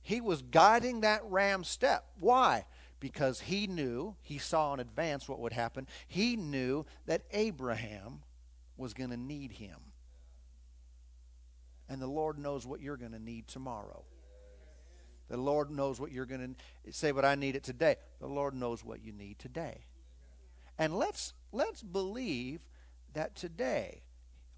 [0.02, 2.04] He was guiding that ram's step.
[2.18, 2.64] Why?
[3.00, 5.86] Because he knew, he saw in advance what would happen.
[6.06, 8.20] He knew that Abraham
[8.76, 9.78] was going to need him.
[11.88, 14.04] And the Lord knows what you're going to need tomorrow.
[15.28, 17.96] The Lord knows what you're going to say, but I need it today.
[18.20, 19.84] The Lord knows what you need today.
[20.78, 22.66] And let's let's believe
[23.12, 24.02] that today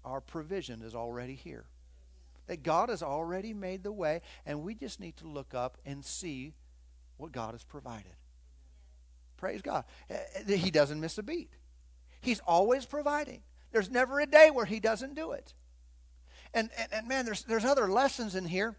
[0.03, 1.65] our provision is already here.
[2.47, 6.03] That God has already made the way, and we just need to look up and
[6.03, 6.53] see
[7.17, 8.15] what God has provided.
[9.43, 9.83] Praise God.
[10.09, 10.15] Eh,
[10.47, 11.49] eh, he doesn't miss a beat.
[12.21, 13.41] He's always providing.
[13.73, 15.53] There's never a day where he doesn't do it.
[16.53, 18.77] And, and, and man, there's, there's other lessons in here.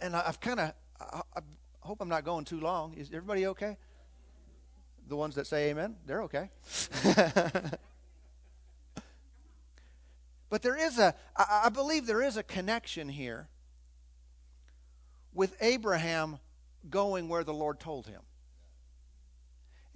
[0.00, 1.40] And I, have kind of, I, I
[1.78, 2.94] hope I'm not going too long.
[2.94, 3.76] Is everybody okay?
[5.06, 6.50] The ones that say amen, they're okay.
[10.50, 13.46] but there is a, I believe there is a connection here
[15.32, 16.40] with Abraham
[16.90, 18.22] going where the Lord told him.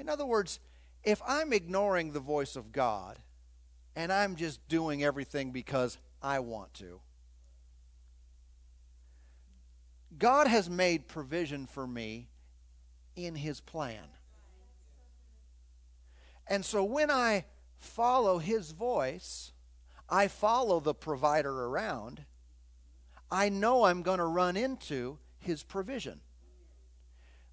[0.01, 0.61] In other words,
[1.05, 3.18] if I'm ignoring the voice of God
[3.94, 7.01] and I'm just doing everything because I want to.
[10.18, 12.28] God has made provision for me
[13.14, 14.05] in His plan.
[16.48, 17.44] And so when I
[17.78, 19.53] follow His voice,
[20.09, 22.24] I follow the provider around,
[23.30, 26.20] I know I'm going to run into His provision.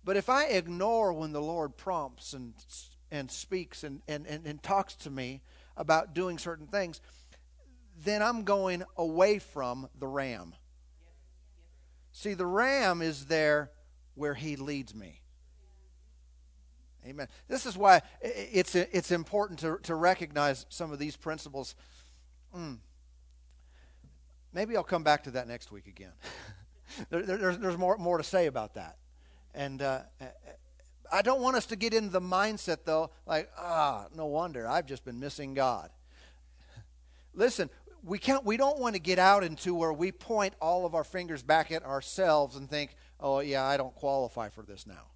[0.08, 2.53] But if I ignore when the Lord prompts and,
[3.12, 5.41] and speaks and, and, and, and talks to me
[5.76, 7.01] about doing certain things,
[8.05, 10.55] then I'm going away from the ram.
[12.14, 13.70] See, the ram is there
[14.16, 15.24] where he leads me.
[17.05, 17.28] Amen.
[17.49, 21.76] This is why it's, it's important to, to recognize some of these principles.
[22.55, 22.78] Mm.
[24.53, 26.14] Maybe I'll come back to that next week again.
[27.10, 28.95] there, there's, there's more, more to say about that.
[29.53, 30.01] And uh,
[31.11, 34.85] I don't want us to get into the mindset, though, like, ah, no wonder, I've
[34.85, 35.89] just been missing God.
[37.33, 37.69] Listen,
[38.03, 41.03] we, can't, we don't want to get out into where we point all of our
[41.03, 45.11] fingers back at ourselves and think, oh, yeah, I don't qualify for this now.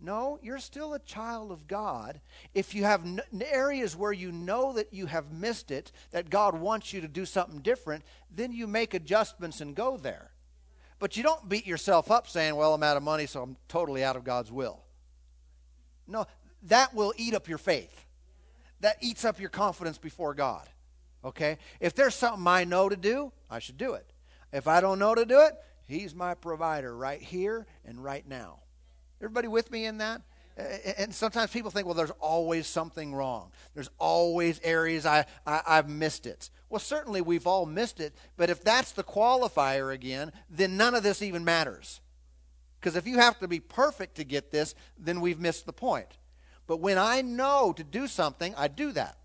[0.00, 2.20] No, you're still a child of God.
[2.52, 6.58] If you have n- areas where you know that you have missed it, that God
[6.58, 10.32] wants you to do something different, then you make adjustments and go there.
[10.98, 14.04] But you don't beat yourself up saying, well, I'm out of money, so I'm totally
[14.04, 14.82] out of God's will.
[16.06, 16.26] No,
[16.64, 18.04] that will eat up your faith.
[18.80, 20.68] That eats up your confidence before God.
[21.24, 21.58] Okay?
[21.80, 24.06] If there's something I know to do, I should do it.
[24.52, 25.54] If I don't know to do it,
[25.86, 28.60] He's my provider right here and right now.
[29.20, 30.22] Everybody with me in that?
[30.96, 33.50] And sometimes people think, well, there's always something wrong.
[33.74, 36.48] There's always areas I, I, have missed it.
[36.74, 41.04] Well, certainly we've all missed it, but if that's the qualifier again, then none of
[41.04, 42.00] this even matters.
[42.80, 46.08] Because if you have to be perfect to get this, then we've missed the point.
[46.66, 49.18] But when I know to do something, I do that.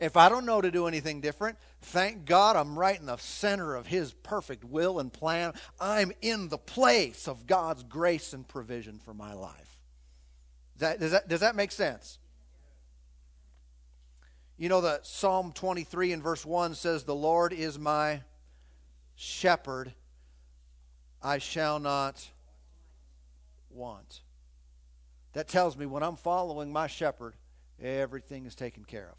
[0.00, 3.74] If I don't know to do anything different, thank God I'm right in the center
[3.74, 5.52] of His perfect will and plan.
[5.78, 9.82] I'm in the place of God's grace and provision for my life.
[10.78, 12.18] Does that, does that, does that make sense?
[14.56, 18.22] You know that Psalm 23 and verse 1 says, The Lord is my
[19.16, 19.92] shepherd,
[21.20, 22.28] I shall not
[23.70, 24.20] want.
[25.32, 27.34] That tells me when I'm following my shepherd,
[27.82, 29.16] everything is taken care of.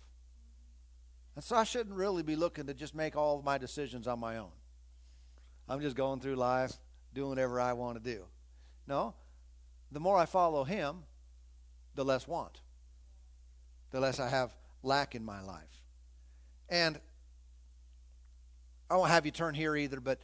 [1.35, 4.19] And so I shouldn't really be looking to just make all of my decisions on
[4.19, 4.51] my own.
[5.67, 6.71] I'm just going through life,
[7.13, 8.23] doing whatever I want to do.
[8.87, 9.15] No,
[9.91, 11.03] the more I follow him,
[11.95, 12.61] the less want,
[13.91, 14.55] the less I have
[14.85, 15.81] lack in my life.
[16.69, 16.99] And
[18.89, 20.19] I won't have you turn here either, but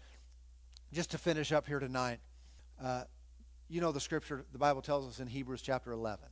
[0.94, 2.20] just to finish up here tonight,
[2.82, 3.04] uh,
[3.70, 6.26] you know the scripture, the Bible tells us in Hebrews chapter 11,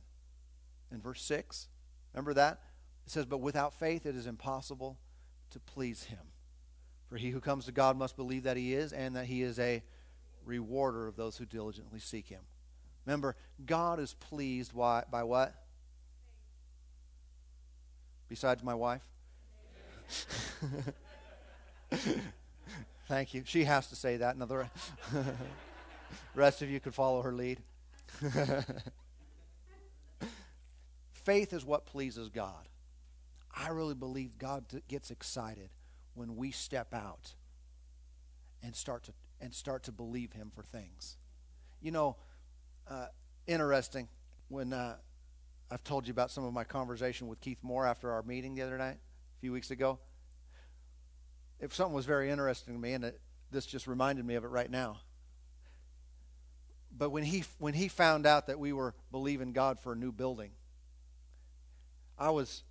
[0.92, 1.68] in verse 6.
[2.12, 2.60] Remember that?
[3.06, 4.98] It says, But without faith it is impossible
[5.50, 6.18] to please him.
[7.08, 9.58] For he who comes to God must believe that he is, and that he is
[9.58, 9.82] a
[10.44, 12.42] rewarder of those who diligently seek him.
[13.06, 15.54] Remember, God is pleased by, by what?
[18.30, 19.02] Besides my wife?
[23.08, 23.42] Thank you.
[23.44, 24.36] She has to say that.
[24.36, 24.70] Another
[26.36, 27.58] rest of you could follow her lead.
[31.10, 32.68] Faith is what pleases God.
[33.52, 35.70] I really believe God gets excited
[36.14, 37.34] when we step out
[38.62, 41.16] and start to and start to believe Him for things.
[41.82, 42.16] You know,
[42.88, 43.06] uh,
[43.48, 44.06] interesting
[44.48, 44.96] when uh,
[45.70, 48.62] I've told you about some of my conversation with Keith Moore after our meeting the
[48.62, 49.98] other night, a few weeks ago.
[51.60, 54.48] If something was very interesting to me, and it, this just reminded me of it
[54.48, 54.98] right now.
[56.96, 60.10] But when he when he found out that we were believing God for a new
[60.10, 60.50] building,
[62.18, 62.64] I was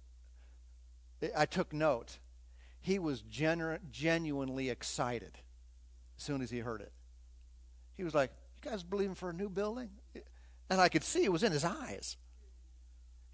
[1.36, 2.18] I took note.
[2.82, 5.38] He was genu- genuinely excited
[6.18, 6.92] as soon as he heard it.
[7.96, 8.32] He was like,
[8.64, 9.90] You guys believing for a new building?
[10.70, 12.18] And I could see it was in his eyes.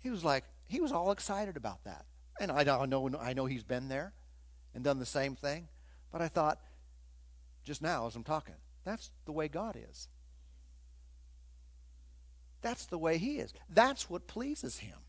[0.06, 2.06] He was like, he was all excited about that.
[2.40, 4.14] And I know, I know he's been there
[4.76, 5.68] and done the same thing.
[6.12, 6.60] But I thought,
[7.64, 8.54] just now as I'm talking,
[8.84, 10.08] that's the way God is.
[12.62, 13.52] That's the way he is.
[13.68, 15.00] That's what pleases him.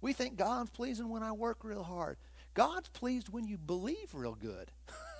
[0.00, 2.16] We think God's pleasing when I work real hard.
[2.54, 4.70] God's pleased when you believe real good.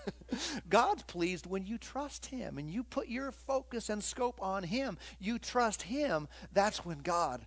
[0.68, 4.96] God's pleased when you trust Him and you put your focus and scope on Him.
[5.18, 6.28] You trust Him.
[6.52, 7.44] That's when God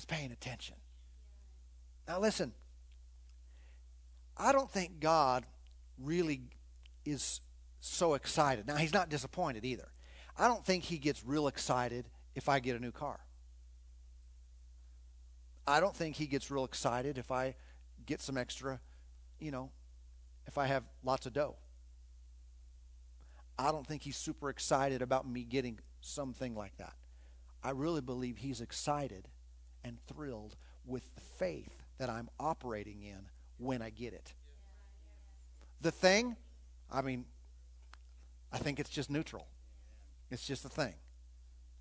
[0.00, 0.76] is paying attention.
[2.08, 2.52] Now, listen,
[4.36, 5.44] I don't think God
[5.98, 6.40] really
[7.04, 7.40] is
[7.80, 8.66] so excited.
[8.66, 9.88] Now, He's not disappointed either.
[10.38, 13.20] I don't think He gets real excited if I get a new car.
[15.66, 17.54] I don't think he gets real excited if I
[18.06, 18.80] get some extra,
[19.38, 19.70] you know,
[20.46, 21.56] if I have lots of dough.
[23.58, 26.94] I don't think he's super excited about me getting something like that.
[27.62, 29.28] I really believe he's excited
[29.84, 33.28] and thrilled with the faith that I'm operating in
[33.58, 34.32] when I get it.
[35.80, 36.36] The thing,
[36.90, 37.24] I mean,
[38.52, 39.46] I think it's just neutral.
[40.30, 40.94] It's just a thing.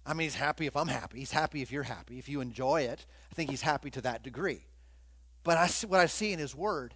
[0.06, 1.20] I mean, he's happy if I'm happy.
[1.20, 2.18] He's happy if you're happy.
[2.18, 4.66] If you enjoy it, I think he's happy to that degree.
[5.43, 6.93] But I, see, what I see in his word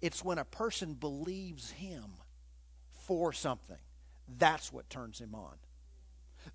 [0.00, 2.04] It's when a person believes Him
[2.90, 3.78] for something.
[4.38, 5.56] That's what turns Him on.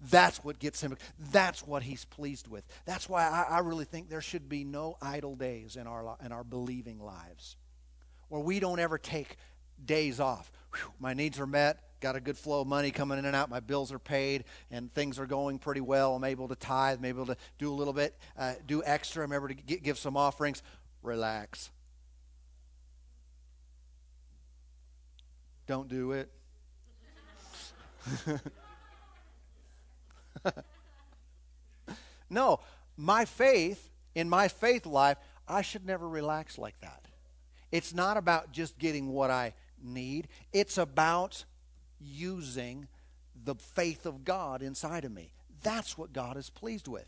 [0.09, 0.97] That's what gets him.
[1.31, 2.63] That's what he's pleased with.
[2.85, 6.31] That's why I, I, really think there should be no idle days in our in
[6.31, 7.57] our believing lives,
[8.29, 9.37] where we don't ever take
[9.83, 10.51] days off.
[10.73, 11.83] Whew, my needs are met.
[11.99, 13.49] Got a good flow of money coming in and out.
[13.49, 16.15] My bills are paid, and things are going pretty well.
[16.15, 16.99] I'm able to tithe.
[16.99, 19.23] I'm able to do a little bit, uh, do extra.
[19.23, 20.63] I'm able to get, give some offerings.
[21.01, 21.71] Relax.
[25.67, 26.31] Don't do it.
[32.29, 32.59] no,
[32.97, 35.17] my faith, in my faith life,
[35.47, 37.05] I should never relax like that.
[37.71, 41.45] It's not about just getting what I need, it's about
[41.99, 42.87] using
[43.45, 45.31] the faith of God inside of me.
[45.63, 47.07] That's what God is pleased with.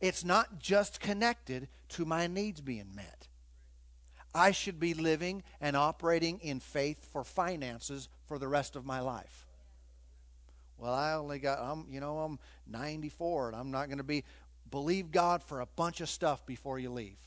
[0.00, 3.26] It's not just connected to my needs being met.
[4.34, 9.00] I should be living and operating in faith for finances for the rest of my
[9.00, 9.47] life.
[10.78, 14.24] Well, I only got I'm you know I'm 94 and I'm not going to be
[14.70, 17.18] believe God for a bunch of stuff before you leave.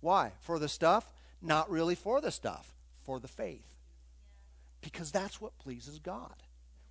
[0.00, 0.32] Why?
[0.40, 1.12] For the stuff?
[1.42, 2.72] Not really for the stuff,
[3.02, 3.74] for the faith.
[4.80, 6.34] Because that's what pleases God.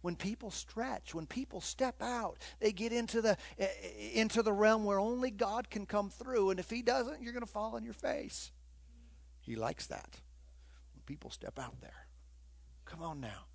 [0.01, 3.38] When people stretch, when people step out, they get into the
[4.14, 7.45] into the realm where only God can come through and if he doesn't, you're going
[7.45, 8.51] to fall on your face.
[9.39, 10.20] He likes that.
[10.93, 12.08] When people step out there.
[12.86, 13.45] Come on now.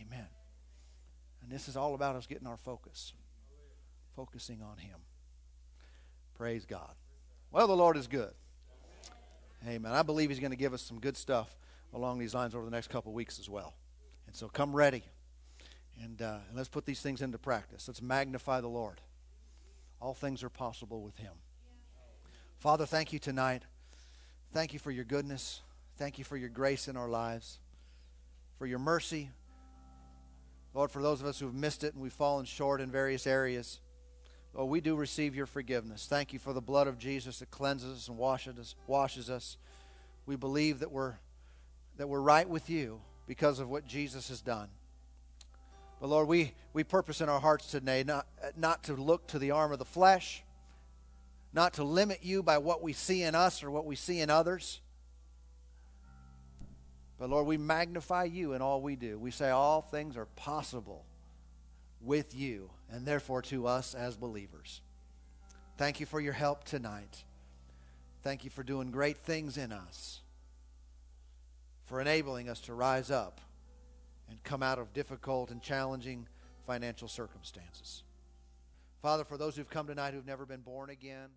[0.00, 0.26] Amen.
[1.42, 3.12] And this is all about us getting our focus,
[4.14, 4.98] focusing on Him.
[6.36, 6.94] Praise God.
[7.52, 8.32] Well, the Lord is good.
[9.66, 9.92] Amen.
[9.92, 11.56] I believe He's going to give us some good stuff
[11.94, 13.74] along these lines over the next couple weeks as well.
[14.26, 15.04] And so come ready.
[16.02, 17.88] And, uh, and let's put these things into practice.
[17.88, 19.00] Let's magnify the Lord.
[20.00, 21.32] All things are possible with Him.
[22.58, 23.62] Father, thank you tonight.
[24.52, 25.62] Thank you for your goodness.
[25.96, 27.58] Thank you for your grace in our lives,
[28.58, 29.30] for your mercy,
[30.76, 33.80] Lord, for those of us who've missed it and we've fallen short in various areas,
[34.52, 36.06] Lord, we do receive your forgiveness.
[36.06, 38.74] Thank you for the blood of Jesus that cleanses us and washes us.
[38.86, 39.56] Washes us.
[40.26, 41.14] We believe that we're
[41.96, 44.68] that we're right with you because of what Jesus has done.
[45.98, 49.52] But Lord, we, we purpose in our hearts today not, not to look to the
[49.52, 50.44] arm of the flesh,
[51.54, 54.28] not to limit you by what we see in us or what we see in
[54.28, 54.82] others,
[57.18, 59.18] but Lord, we magnify you in all we do.
[59.18, 61.04] We say all things are possible
[62.00, 64.82] with you and therefore to us as believers.
[65.78, 67.24] Thank you for your help tonight.
[68.22, 70.20] Thank you for doing great things in us,
[71.84, 73.40] for enabling us to rise up
[74.28, 76.26] and come out of difficult and challenging
[76.66, 78.02] financial circumstances.
[79.00, 81.28] Father, for those who've come tonight who've never been born again,